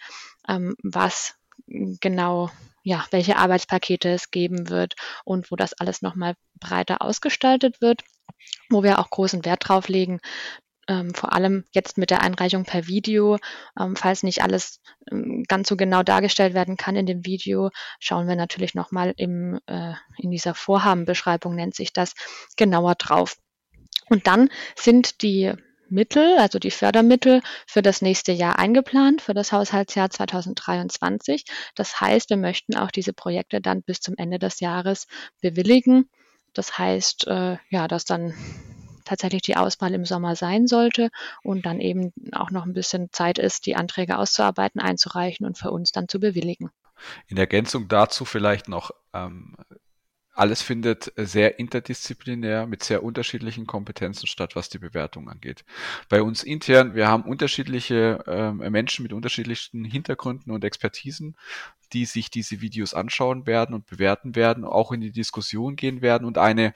ähm, 0.48 0.74
was 0.82 1.34
genau 1.66 2.50
ja, 2.82 3.04
welche 3.10 3.36
Arbeitspakete 3.36 4.10
es 4.10 4.30
geben 4.30 4.68
wird 4.68 4.94
und 5.24 5.50
wo 5.50 5.56
das 5.56 5.72
alles 5.72 6.02
nochmal 6.02 6.36
breiter 6.60 7.02
ausgestaltet 7.02 7.80
wird, 7.80 8.04
wo 8.70 8.84
wir 8.84 9.00
auch 9.00 9.10
großen 9.10 9.44
Wert 9.44 9.68
drauf 9.68 9.88
legen, 9.88 10.20
ähm, 10.88 11.14
vor 11.14 11.32
allem 11.32 11.64
jetzt 11.72 11.98
mit 11.98 12.10
der 12.10 12.22
Einreichung 12.22 12.64
per 12.64 12.86
Video, 12.86 13.38
ähm, 13.78 13.96
falls 13.96 14.22
nicht 14.22 14.42
alles 14.42 14.80
ähm, 15.10 15.44
ganz 15.48 15.68
so 15.68 15.76
genau 15.76 16.02
dargestellt 16.02 16.54
werden 16.54 16.76
kann 16.76 16.96
in 16.96 17.06
dem 17.06 17.24
Video, 17.24 17.70
schauen 18.00 18.28
wir 18.28 18.36
natürlich 18.36 18.74
nochmal 18.74 19.14
im, 19.16 19.60
äh, 19.66 19.94
in 20.18 20.30
dieser 20.30 20.54
Vorhabenbeschreibung, 20.54 21.54
nennt 21.54 21.74
sich 21.74 21.92
das, 21.92 22.14
genauer 22.56 22.94
drauf. 22.94 23.36
Und 24.08 24.26
dann 24.26 24.48
sind 24.76 25.22
die 25.22 25.52
Mittel, 25.88 26.38
also 26.38 26.58
die 26.58 26.70
Fördermittel 26.70 27.42
für 27.66 27.82
das 27.82 28.02
nächste 28.02 28.32
Jahr 28.32 28.58
eingeplant, 28.58 29.22
für 29.22 29.34
das 29.34 29.52
Haushaltsjahr 29.52 30.10
2023. 30.10 31.44
Das 31.74 32.00
heißt, 32.00 32.30
wir 32.30 32.36
möchten 32.36 32.76
auch 32.76 32.90
diese 32.90 33.12
Projekte 33.12 33.60
dann 33.60 33.82
bis 33.82 34.00
zum 34.00 34.14
Ende 34.16 34.38
des 34.38 34.60
Jahres 34.60 35.06
bewilligen. 35.40 36.08
Das 36.54 36.78
heißt, 36.78 37.26
äh, 37.28 37.58
ja, 37.70 37.88
dass 37.88 38.04
dann 38.04 38.34
tatsächlich 39.06 39.42
die 39.42 39.56
Auswahl 39.56 39.94
im 39.94 40.04
Sommer 40.04 40.36
sein 40.36 40.66
sollte 40.66 41.08
und 41.42 41.64
dann 41.64 41.80
eben 41.80 42.12
auch 42.32 42.50
noch 42.50 42.66
ein 42.66 42.74
bisschen 42.74 43.08
Zeit 43.12 43.38
ist, 43.38 43.66
die 43.66 43.76
Anträge 43.76 44.18
auszuarbeiten, 44.18 44.80
einzureichen 44.80 45.46
und 45.46 45.56
für 45.56 45.70
uns 45.70 45.92
dann 45.92 46.08
zu 46.08 46.20
bewilligen. 46.20 46.70
In 47.26 47.36
Ergänzung 47.36 47.88
dazu 47.88 48.24
vielleicht 48.24 48.68
noch, 48.68 48.90
ähm, 49.12 49.54
alles 50.36 50.60
findet 50.60 51.12
sehr 51.16 51.58
interdisziplinär 51.58 52.66
mit 52.66 52.82
sehr 52.82 53.02
unterschiedlichen 53.02 53.66
Kompetenzen 53.66 54.26
statt, 54.26 54.54
was 54.54 54.68
die 54.68 54.78
Bewertung 54.78 55.30
angeht. 55.30 55.64
Bei 56.08 56.22
uns 56.22 56.42
intern, 56.42 56.94
wir 56.94 57.08
haben 57.08 57.24
unterschiedliche 57.24 58.22
äh, 58.26 58.52
Menschen 58.70 59.02
mit 59.02 59.12
unterschiedlichsten 59.12 59.84
Hintergründen 59.84 60.52
und 60.52 60.62
Expertisen, 60.62 61.36
die 61.92 62.04
sich 62.04 62.30
diese 62.30 62.60
Videos 62.60 62.92
anschauen 62.92 63.46
werden 63.46 63.74
und 63.74 63.86
bewerten 63.86 64.34
werden, 64.36 64.64
auch 64.64 64.92
in 64.92 65.00
die 65.00 65.12
Diskussion 65.12 65.74
gehen 65.76 66.02
werden 66.02 66.26
und 66.26 66.36
eine 66.36 66.74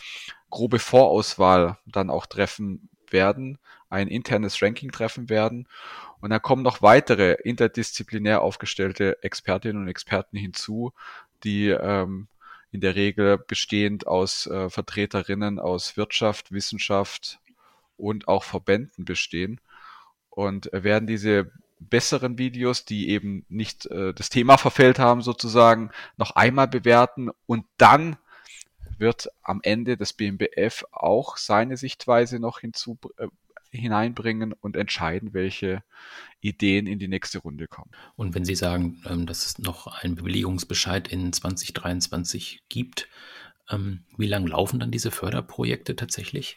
grobe 0.48 0.78
Vorauswahl 0.78 1.78
dann 1.86 2.10
auch 2.10 2.26
treffen 2.26 2.88
werden, 3.10 3.58
ein 3.88 4.08
internes 4.08 4.62
Ranking 4.62 4.90
treffen 4.90 5.28
werden. 5.28 5.68
Und 6.20 6.30
da 6.30 6.38
kommen 6.38 6.62
noch 6.62 6.80
weitere 6.80 7.32
interdisziplinär 7.42 8.42
aufgestellte 8.42 9.22
Expertinnen 9.22 9.82
und 9.82 9.88
Experten 9.88 10.36
hinzu, 10.36 10.92
die 11.44 11.68
ähm, 11.68 12.28
in 12.72 12.80
der 12.80 12.94
Regel 12.94 13.38
bestehend 13.38 14.06
aus 14.06 14.46
äh, 14.46 14.70
Vertreterinnen 14.70 15.58
aus 15.58 15.96
Wirtschaft, 15.96 16.52
Wissenschaft 16.52 17.40
und 17.96 18.28
auch 18.28 18.44
Verbänden 18.44 19.04
bestehen. 19.04 19.60
Und 20.28 20.70
werden 20.72 21.06
diese 21.06 21.50
besseren 21.80 22.38
Videos, 22.38 22.84
die 22.84 23.08
eben 23.08 23.44
nicht 23.48 23.86
äh, 23.86 24.12
das 24.14 24.28
Thema 24.28 24.58
verfehlt 24.58 24.98
haben, 24.98 25.22
sozusagen, 25.22 25.90
noch 26.16 26.32
einmal 26.32 26.68
bewerten 26.68 27.30
und 27.46 27.64
dann 27.78 28.16
wird 28.98 29.28
am 29.42 29.60
Ende 29.62 29.96
das 29.96 30.12
BMBF 30.12 30.84
auch 30.92 31.38
seine 31.38 31.76
Sichtweise 31.78 32.38
noch 32.38 32.60
hinzu, 32.60 32.98
äh, 33.16 33.28
hineinbringen 33.70 34.52
und 34.52 34.76
entscheiden, 34.76 35.32
welche 35.32 35.82
Ideen 36.40 36.86
in 36.86 36.98
die 36.98 37.08
nächste 37.08 37.38
Runde 37.38 37.68
kommen. 37.68 37.90
Und 38.16 38.34
wenn 38.34 38.44
Sie 38.44 38.54
sagen, 38.54 39.02
ähm, 39.06 39.26
dass 39.26 39.46
es 39.46 39.58
noch 39.58 39.86
einen 39.86 40.16
Bewilligungsbescheid 40.16 41.08
in 41.08 41.32
2023 41.32 42.62
gibt, 42.68 43.08
ähm, 43.70 44.04
wie 44.16 44.26
lange 44.26 44.48
laufen 44.48 44.80
dann 44.80 44.90
diese 44.90 45.10
Förderprojekte 45.10 45.96
tatsächlich? 45.96 46.56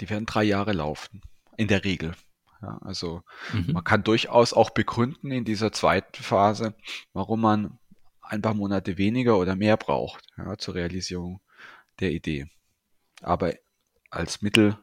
Die 0.00 0.10
werden 0.10 0.26
drei 0.26 0.44
Jahre 0.44 0.72
laufen, 0.72 1.22
in 1.56 1.68
der 1.68 1.84
Regel. 1.84 2.14
Ja, 2.62 2.78
also 2.82 3.22
mhm. 3.52 3.72
man 3.72 3.84
kann 3.84 4.02
durchaus 4.02 4.52
auch 4.52 4.70
begründen 4.70 5.30
in 5.30 5.44
dieser 5.44 5.72
zweiten 5.72 6.22
Phase, 6.22 6.74
warum 7.12 7.42
man 7.42 7.78
ein 8.22 8.42
paar 8.42 8.54
Monate 8.54 8.98
weniger 8.98 9.38
oder 9.38 9.56
mehr 9.56 9.76
braucht 9.76 10.24
ja, 10.36 10.56
zur 10.58 10.74
Realisierung 10.74 11.40
der 12.00 12.12
Idee. 12.12 12.46
Aber 13.22 13.54
als 14.10 14.42
Mittel 14.42 14.78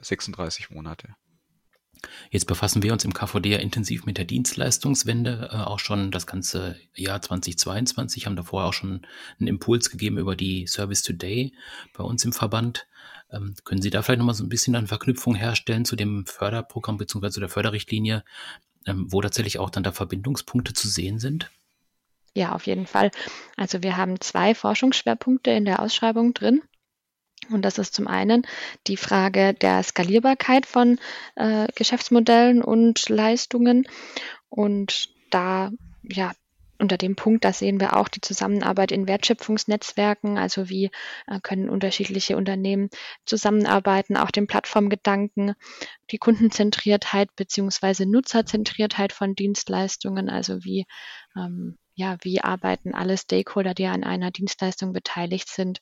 36 0.00 0.70
Monate. 0.70 1.14
Jetzt 2.30 2.46
befassen 2.46 2.82
wir 2.82 2.92
uns 2.92 3.04
im 3.04 3.14
KVD 3.14 3.50
ja 3.50 3.58
intensiv 3.58 4.04
mit 4.06 4.18
der 4.18 4.24
Dienstleistungswende, 4.24 5.50
äh, 5.52 5.56
auch 5.56 5.78
schon 5.78 6.10
das 6.10 6.26
ganze 6.26 6.76
Jahr 6.94 7.22
2022, 7.22 8.26
haben 8.26 8.36
davor 8.36 8.64
auch 8.64 8.72
schon 8.72 9.06
einen 9.38 9.48
Impuls 9.48 9.90
gegeben 9.90 10.18
über 10.18 10.36
die 10.36 10.66
Service 10.66 11.02
Today 11.02 11.54
bei 11.96 12.04
uns 12.04 12.24
im 12.24 12.32
Verband. 12.32 12.86
Ähm, 13.30 13.54
können 13.64 13.82
Sie 13.82 13.90
da 13.90 14.02
vielleicht 14.02 14.18
nochmal 14.18 14.34
so 14.34 14.44
ein 14.44 14.48
bisschen 14.48 14.76
eine 14.76 14.86
Verknüpfung 14.86 15.34
herstellen 15.34 15.84
zu 15.84 15.96
dem 15.96 16.26
Förderprogramm 16.26 16.98
bzw. 16.98 17.30
zu 17.30 17.40
der 17.40 17.48
Förderrichtlinie, 17.48 18.24
ähm, 18.86 19.06
wo 19.08 19.20
tatsächlich 19.20 19.58
auch 19.58 19.70
dann 19.70 19.82
da 19.82 19.92
Verbindungspunkte 19.92 20.74
zu 20.74 20.88
sehen 20.88 21.18
sind? 21.18 21.50
Ja, 22.36 22.52
auf 22.52 22.66
jeden 22.66 22.86
Fall. 22.86 23.12
Also 23.56 23.82
wir 23.82 23.96
haben 23.96 24.20
zwei 24.20 24.54
Forschungsschwerpunkte 24.54 25.52
in 25.52 25.64
der 25.64 25.80
Ausschreibung 25.80 26.34
drin. 26.34 26.62
Und 27.50 27.62
das 27.62 27.78
ist 27.78 27.94
zum 27.94 28.06
einen 28.06 28.46
die 28.86 28.96
Frage 28.96 29.54
der 29.54 29.82
Skalierbarkeit 29.82 30.66
von 30.66 30.98
äh, 31.36 31.66
Geschäftsmodellen 31.74 32.62
und 32.62 33.08
Leistungen. 33.08 33.86
Und 34.48 35.08
da 35.30 35.70
ja, 36.02 36.32
unter 36.78 36.96
dem 36.96 37.16
Punkt, 37.16 37.44
da 37.44 37.52
sehen 37.52 37.80
wir 37.80 37.96
auch 37.96 38.08
die 38.08 38.20
Zusammenarbeit 38.20 38.92
in 38.92 39.06
Wertschöpfungsnetzwerken, 39.06 40.38
also 40.38 40.68
wie 40.68 40.90
äh, 41.26 41.40
können 41.42 41.68
unterschiedliche 41.68 42.36
Unternehmen 42.36 42.90
zusammenarbeiten, 43.24 44.16
auch 44.16 44.30
den 44.30 44.46
Plattformgedanken, 44.46 45.54
die 46.10 46.18
Kundenzentriertheit 46.18 47.34
beziehungsweise 47.36 48.06
Nutzerzentriertheit 48.06 49.12
von 49.12 49.34
Dienstleistungen, 49.34 50.28
also 50.28 50.64
wie 50.64 50.86
ähm, 51.36 51.78
ja, 51.94 52.16
wie 52.22 52.40
arbeiten 52.40 52.94
alle 52.94 53.16
Stakeholder, 53.16 53.74
die 53.74 53.86
an 53.86 54.04
einer 54.04 54.30
Dienstleistung 54.30 54.92
beteiligt 54.92 55.48
sind, 55.48 55.80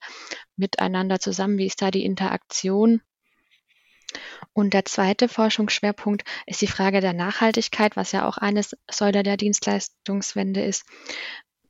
miteinander 0.57 1.21
zusammen? 1.21 1.59
Wie 1.59 1.67
ist 1.67 1.81
da 1.83 1.91
die 1.91 2.05
Interaktion? 2.05 3.01
Und 4.53 4.75
der 4.75 4.85
zweite 4.85 5.29
Forschungsschwerpunkt 5.29 6.25
ist 6.47 6.61
die 6.61 6.67
Frage 6.67 7.01
der 7.01 7.15
Nachhaltigkeit, 7.15 7.97
was 7.97 8.13
ja 8.13 8.29
auch 8.29 8.37
eine 8.37 8.63
Säule 8.91 9.23
der 9.23 9.39
Dienstleistungswende 9.39 10.63
ist. 10.63 10.85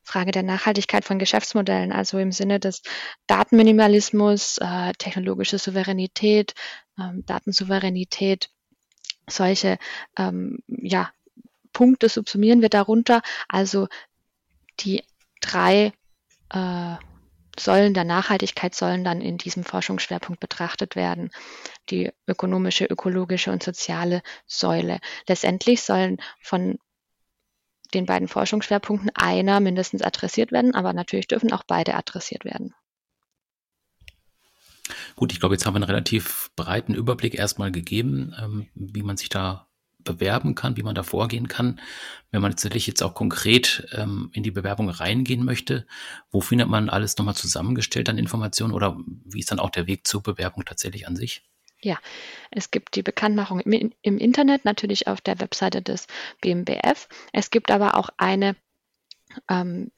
Frage 0.03 0.31
der 0.31 0.43
Nachhaltigkeit 0.43 1.05
von 1.05 1.17
Geschäftsmodellen, 1.17 1.93
also 1.93 2.19
im 2.19 2.33
Sinne 2.33 2.59
des 2.59 2.81
Datenminimalismus, 3.27 4.57
äh, 4.57 4.91
technologische 4.97 5.57
Souveränität, 5.57 6.53
ähm, 6.99 7.23
Datensouveränität, 7.25 8.49
solche 9.29 9.77
ähm, 10.17 10.59
ja, 10.67 11.09
Punkte 11.71 12.09
subsumieren 12.09 12.61
wir 12.61 12.69
darunter. 12.69 13.21
Also 13.47 13.87
die 14.79 15.03
drei 15.41 15.93
äh, 16.49 16.95
Säulen 17.59 17.93
der 17.93 18.03
Nachhaltigkeit 18.03 18.73
sollen 18.73 19.03
dann 19.03 19.21
in 19.21 19.37
diesem 19.37 19.63
Forschungsschwerpunkt 19.63 20.39
betrachtet 20.39 20.95
werden. 20.95 21.29
Die 21.89 22.11
ökonomische, 22.27 22.85
ökologische 22.85 23.51
und 23.51 23.61
soziale 23.61 24.23
Säule. 24.47 24.99
Letztendlich 25.27 25.81
sollen 25.83 26.17
von 26.41 26.79
den 27.93 28.05
beiden 28.07 28.27
Forschungsschwerpunkten 28.27 29.11
einer 29.13 29.59
mindestens 29.59 30.01
adressiert 30.01 30.51
werden, 30.51 30.73
aber 30.73 30.93
natürlich 30.93 31.27
dürfen 31.27 31.53
auch 31.53 31.63
beide 31.63 31.93
adressiert 31.93 32.43
werden. 32.43 32.73
Gut, 35.15 35.31
ich 35.31 35.39
glaube, 35.39 35.55
jetzt 35.55 35.65
haben 35.65 35.73
wir 35.73 35.77
einen 35.77 35.83
relativ 35.83 36.49
breiten 36.55 36.95
Überblick 36.95 37.35
erstmal 37.35 37.71
gegeben, 37.71 38.35
ähm, 38.41 38.67
wie 38.73 39.03
man 39.03 39.17
sich 39.17 39.29
da 39.29 39.67
bewerben 40.03 40.55
kann, 40.55 40.77
wie 40.77 40.83
man 40.83 40.95
da 40.95 41.03
vorgehen 41.03 41.47
kann. 41.47 41.79
Wenn 42.31 42.41
man 42.41 42.51
tatsächlich 42.51 42.87
jetzt 42.87 43.03
auch 43.03 43.13
konkret 43.13 43.87
ähm, 43.93 44.29
in 44.33 44.43
die 44.43 44.51
Bewerbung 44.51 44.89
reingehen 44.89 45.45
möchte, 45.45 45.85
wo 46.31 46.41
findet 46.41 46.67
man 46.67 46.89
alles 46.89 47.17
nochmal 47.17 47.35
zusammengestellt 47.35 48.09
an 48.09 48.17
Informationen 48.17 48.73
oder 48.73 48.97
wie 49.25 49.39
ist 49.39 49.51
dann 49.51 49.59
auch 49.59 49.69
der 49.69 49.87
Weg 49.87 50.07
zur 50.07 50.23
Bewerbung 50.23 50.65
tatsächlich 50.65 51.07
an 51.07 51.15
sich? 51.15 51.43
Ja, 51.81 51.99
es 52.49 52.71
gibt 52.71 52.95
die 52.95 53.03
Bekanntmachung 53.03 53.59
im, 53.59 53.91
im 54.01 54.17
Internet, 54.17 54.63
natürlich 54.63 55.07
auf 55.07 55.19
der 55.19 55.39
Webseite 55.41 55.81
des 55.81 56.07
BMBF. 56.41 57.09
Es 57.33 57.51
gibt 57.51 57.71
aber 57.71 57.97
auch 57.97 58.09
eine 58.17 58.55
ähm, 59.49 59.91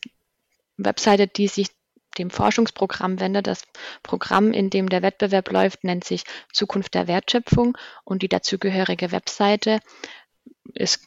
Webseite, 0.78 1.28
die 1.28 1.48
sich 1.48 1.70
dem 2.18 2.30
Forschungsprogramm 2.30 3.20
wende. 3.20 3.44
Das 3.44 3.64
Programm, 4.04 4.52
in 4.52 4.70
dem 4.70 4.90
der 4.90 5.02
Wettbewerb 5.02 5.52
läuft, 5.52 5.84
nennt 5.84 6.04
sich 6.04 6.24
Zukunft 6.52 6.94
der 6.94 7.08
Wertschöpfung 7.08 7.78
und 8.04 8.22
die 8.22 8.30
dazugehörige 8.30 9.12
Webseite 9.12 9.80
ist 10.74 11.06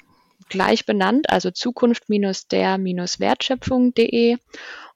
gleich 0.49 0.87
benannt, 0.87 1.29
also 1.31 1.51
Zukunft-der-wertschöpfung.de. 1.51 4.37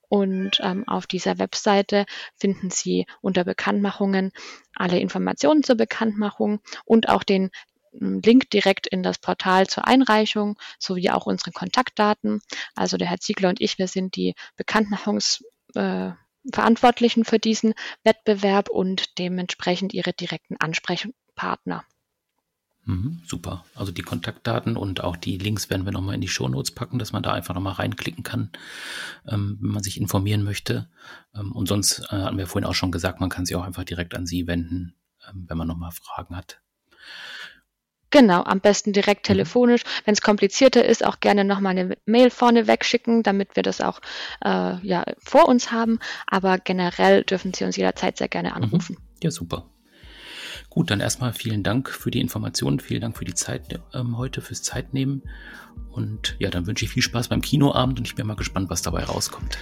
Und 0.08 0.60
ähm, 0.62 0.86
auf 0.86 1.06
dieser 1.06 1.38
Webseite 1.38 2.06
finden 2.36 2.70
Sie 2.70 3.06
unter 3.22 3.44
Bekanntmachungen 3.44 4.32
alle 4.74 4.98
Informationen 4.98 5.62
zur 5.62 5.76
Bekanntmachung 5.76 6.60
und 6.84 7.08
auch 7.08 7.22
den 7.22 7.50
hm, 7.98 8.20
Link 8.20 8.50
direkt 8.50 8.86
in 8.86 9.02
das 9.02 9.16
Portal 9.18 9.68
zur 9.68 9.86
Einreichung 9.86 10.58
sowie 10.78 11.08
auch 11.08 11.24
unsere 11.24 11.52
Kontaktdaten. 11.52 12.42
Also 12.74 12.98
der 12.98 13.08
Herr 13.08 13.20
Ziegler 13.20 13.48
und 13.48 13.62
ich, 13.62 13.78
wir 13.78 13.88
sind 13.88 14.16
die 14.16 14.34
Bekanntmachungs 14.56 15.42
äh, 15.74 16.12
Verantwortlichen 16.52 17.24
für 17.24 17.38
diesen 17.38 17.74
Wettbewerb 18.04 18.68
und 18.68 19.18
dementsprechend 19.18 19.94
ihre 19.94 20.12
direkten 20.12 20.56
Ansprechpartner. 20.58 21.84
Mhm, 22.84 23.22
super. 23.24 23.64
Also 23.76 23.92
die 23.92 24.02
Kontaktdaten 24.02 24.76
und 24.76 25.04
auch 25.04 25.16
die 25.16 25.38
Links 25.38 25.70
werden 25.70 25.84
wir 25.84 25.92
nochmal 25.92 26.16
in 26.16 26.20
die 26.20 26.28
Shownotes 26.28 26.72
packen, 26.72 26.98
dass 26.98 27.12
man 27.12 27.22
da 27.22 27.32
einfach 27.32 27.54
nochmal 27.54 27.74
reinklicken 27.74 28.24
kann, 28.24 28.50
ähm, 29.28 29.58
wenn 29.60 29.70
man 29.70 29.82
sich 29.84 30.00
informieren 30.00 30.42
möchte. 30.42 30.90
Ähm, 31.32 31.52
und 31.52 31.68
sonst 31.68 32.00
äh, 32.10 32.16
hatten 32.16 32.38
wir 32.38 32.48
vorhin 32.48 32.68
auch 32.68 32.74
schon 32.74 32.90
gesagt, 32.90 33.20
man 33.20 33.30
kann 33.30 33.46
sich 33.46 33.54
auch 33.54 33.62
einfach 33.62 33.84
direkt 33.84 34.16
an 34.16 34.26
Sie 34.26 34.48
wenden, 34.48 34.96
ähm, 35.28 35.44
wenn 35.48 35.58
man 35.58 35.68
nochmal 35.68 35.92
Fragen 35.92 36.36
hat. 36.36 36.60
Genau, 38.12 38.42
am 38.44 38.60
besten 38.60 38.92
direkt 38.92 39.24
mhm. 39.24 39.32
telefonisch. 39.32 39.82
Wenn 40.04 40.12
es 40.12 40.20
komplizierter 40.20 40.84
ist, 40.84 41.04
auch 41.04 41.18
gerne 41.18 41.44
nochmal 41.44 41.76
eine 41.76 41.96
Mail 42.06 42.30
vorne 42.30 42.68
wegschicken, 42.68 43.24
damit 43.24 43.56
wir 43.56 43.64
das 43.64 43.80
auch 43.80 44.00
äh, 44.44 44.76
ja, 44.86 45.04
vor 45.18 45.48
uns 45.48 45.72
haben. 45.72 45.98
Aber 46.26 46.58
generell 46.58 47.24
dürfen 47.24 47.52
Sie 47.52 47.64
uns 47.64 47.76
jederzeit 47.76 48.18
sehr 48.18 48.28
gerne 48.28 48.50
mhm. 48.50 48.56
anrufen. 48.56 48.98
Ja, 49.22 49.30
super. 49.30 49.66
Gut, 50.68 50.90
dann 50.90 51.00
erstmal 51.00 51.32
vielen 51.32 51.62
Dank 51.62 51.90
für 51.90 52.10
die 52.10 52.20
Informationen, 52.20 52.80
vielen 52.80 53.00
Dank 53.00 53.16
für 53.16 53.24
die 53.24 53.34
Zeit 53.34 53.80
ähm, 53.94 54.16
heute, 54.16 54.40
fürs 54.40 54.62
Zeitnehmen. 54.62 55.22
Und 55.90 56.36
ja, 56.38 56.50
dann 56.50 56.66
wünsche 56.66 56.84
ich 56.84 56.90
viel 56.90 57.02
Spaß 57.02 57.28
beim 57.28 57.40
Kinoabend 57.40 57.98
und 57.98 58.06
ich 58.06 58.14
bin 58.14 58.26
mal 58.26 58.36
gespannt, 58.36 58.70
was 58.70 58.82
dabei 58.82 59.04
rauskommt. 59.04 59.58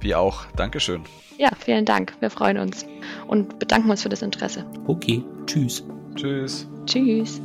Wir 0.00 0.18
auch. 0.18 0.46
Dankeschön. 0.52 1.02
Ja, 1.38 1.50
vielen 1.58 1.84
Dank. 1.84 2.14
Wir 2.20 2.30
freuen 2.30 2.58
uns 2.58 2.86
und 3.26 3.58
bedanken 3.58 3.90
uns 3.90 4.02
für 4.02 4.08
das 4.08 4.22
Interesse. 4.22 4.64
Okay, 4.86 5.22
tschüss. 5.46 5.84
Tschüss. 6.18 6.66
Tschüss. 6.84 7.40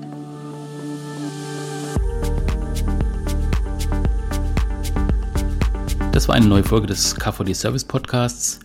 Das 6.12 6.28
war 6.28 6.34
eine 6.34 6.48
neue 6.48 6.64
Folge 6.64 6.88
des 6.88 7.16
KVD 7.16 7.54
Service 7.54 7.86
Podcasts. 7.86 8.62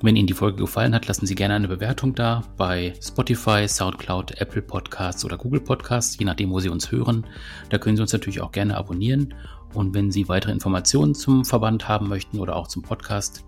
Wenn 0.00 0.16
Ihnen 0.16 0.26
die 0.26 0.32
Folge 0.32 0.56
gefallen 0.56 0.94
hat, 0.94 1.06
lassen 1.06 1.26
Sie 1.26 1.34
gerne 1.34 1.52
eine 1.52 1.68
Bewertung 1.68 2.14
da 2.14 2.42
bei 2.56 2.94
Spotify, 3.02 3.68
SoundCloud, 3.68 4.40
Apple 4.40 4.62
Podcasts 4.62 5.22
oder 5.22 5.36
Google 5.36 5.60
Podcasts, 5.60 6.16
je 6.18 6.24
nachdem, 6.24 6.50
wo 6.50 6.58
Sie 6.58 6.70
uns 6.70 6.90
hören. 6.90 7.26
Da 7.68 7.76
können 7.76 7.96
Sie 7.96 8.02
uns 8.02 8.14
natürlich 8.14 8.40
auch 8.40 8.52
gerne 8.52 8.78
abonnieren. 8.78 9.34
Und 9.74 9.92
wenn 9.92 10.10
Sie 10.10 10.30
weitere 10.30 10.52
Informationen 10.52 11.14
zum 11.14 11.44
Verband 11.44 11.88
haben 11.88 12.08
möchten 12.08 12.40
oder 12.40 12.56
auch 12.56 12.68
zum 12.68 12.82
Podcast, 12.82 13.44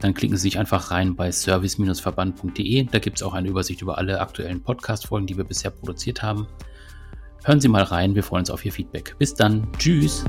dann 0.00 0.14
klicken 0.14 0.36
Sie 0.36 0.42
sich 0.42 0.58
einfach 0.58 0.90
rein 0.90 1.16
bei 1.16 1.32
service-verband.de. 1.32 2.84
Da 2.84 2.98
gibt 2.98 3.18
es 3.18 3.22
auch 3.22 3.34
eine 3.34 3.48
Übersicht 3.48 3.82
über 3.82 3.98
alle 3.98 4.20
aktuellen 4.20 4.62
Podcast-Folgen, 4.62 5.26
die 5.26 5.36
wir 5.36 5.44
bisher 5.44 5.70
produziert 5.70 6.22
haben. 6.22 6.46
Hören 7.44 7.60
Sie 7.60 7.68
mal 7.68 7.82
rein, 7.82 8.14
wir 8.14 8.22
freuen 8.22 8.40
uns 8.40 8.50
auf 8.50 8.64
Ihr 8.64 8.72
Feedback. 8.72 9.16
Bis 9.18 9.34
dann, 9.34 9.66
tschüss. 9.78 10.24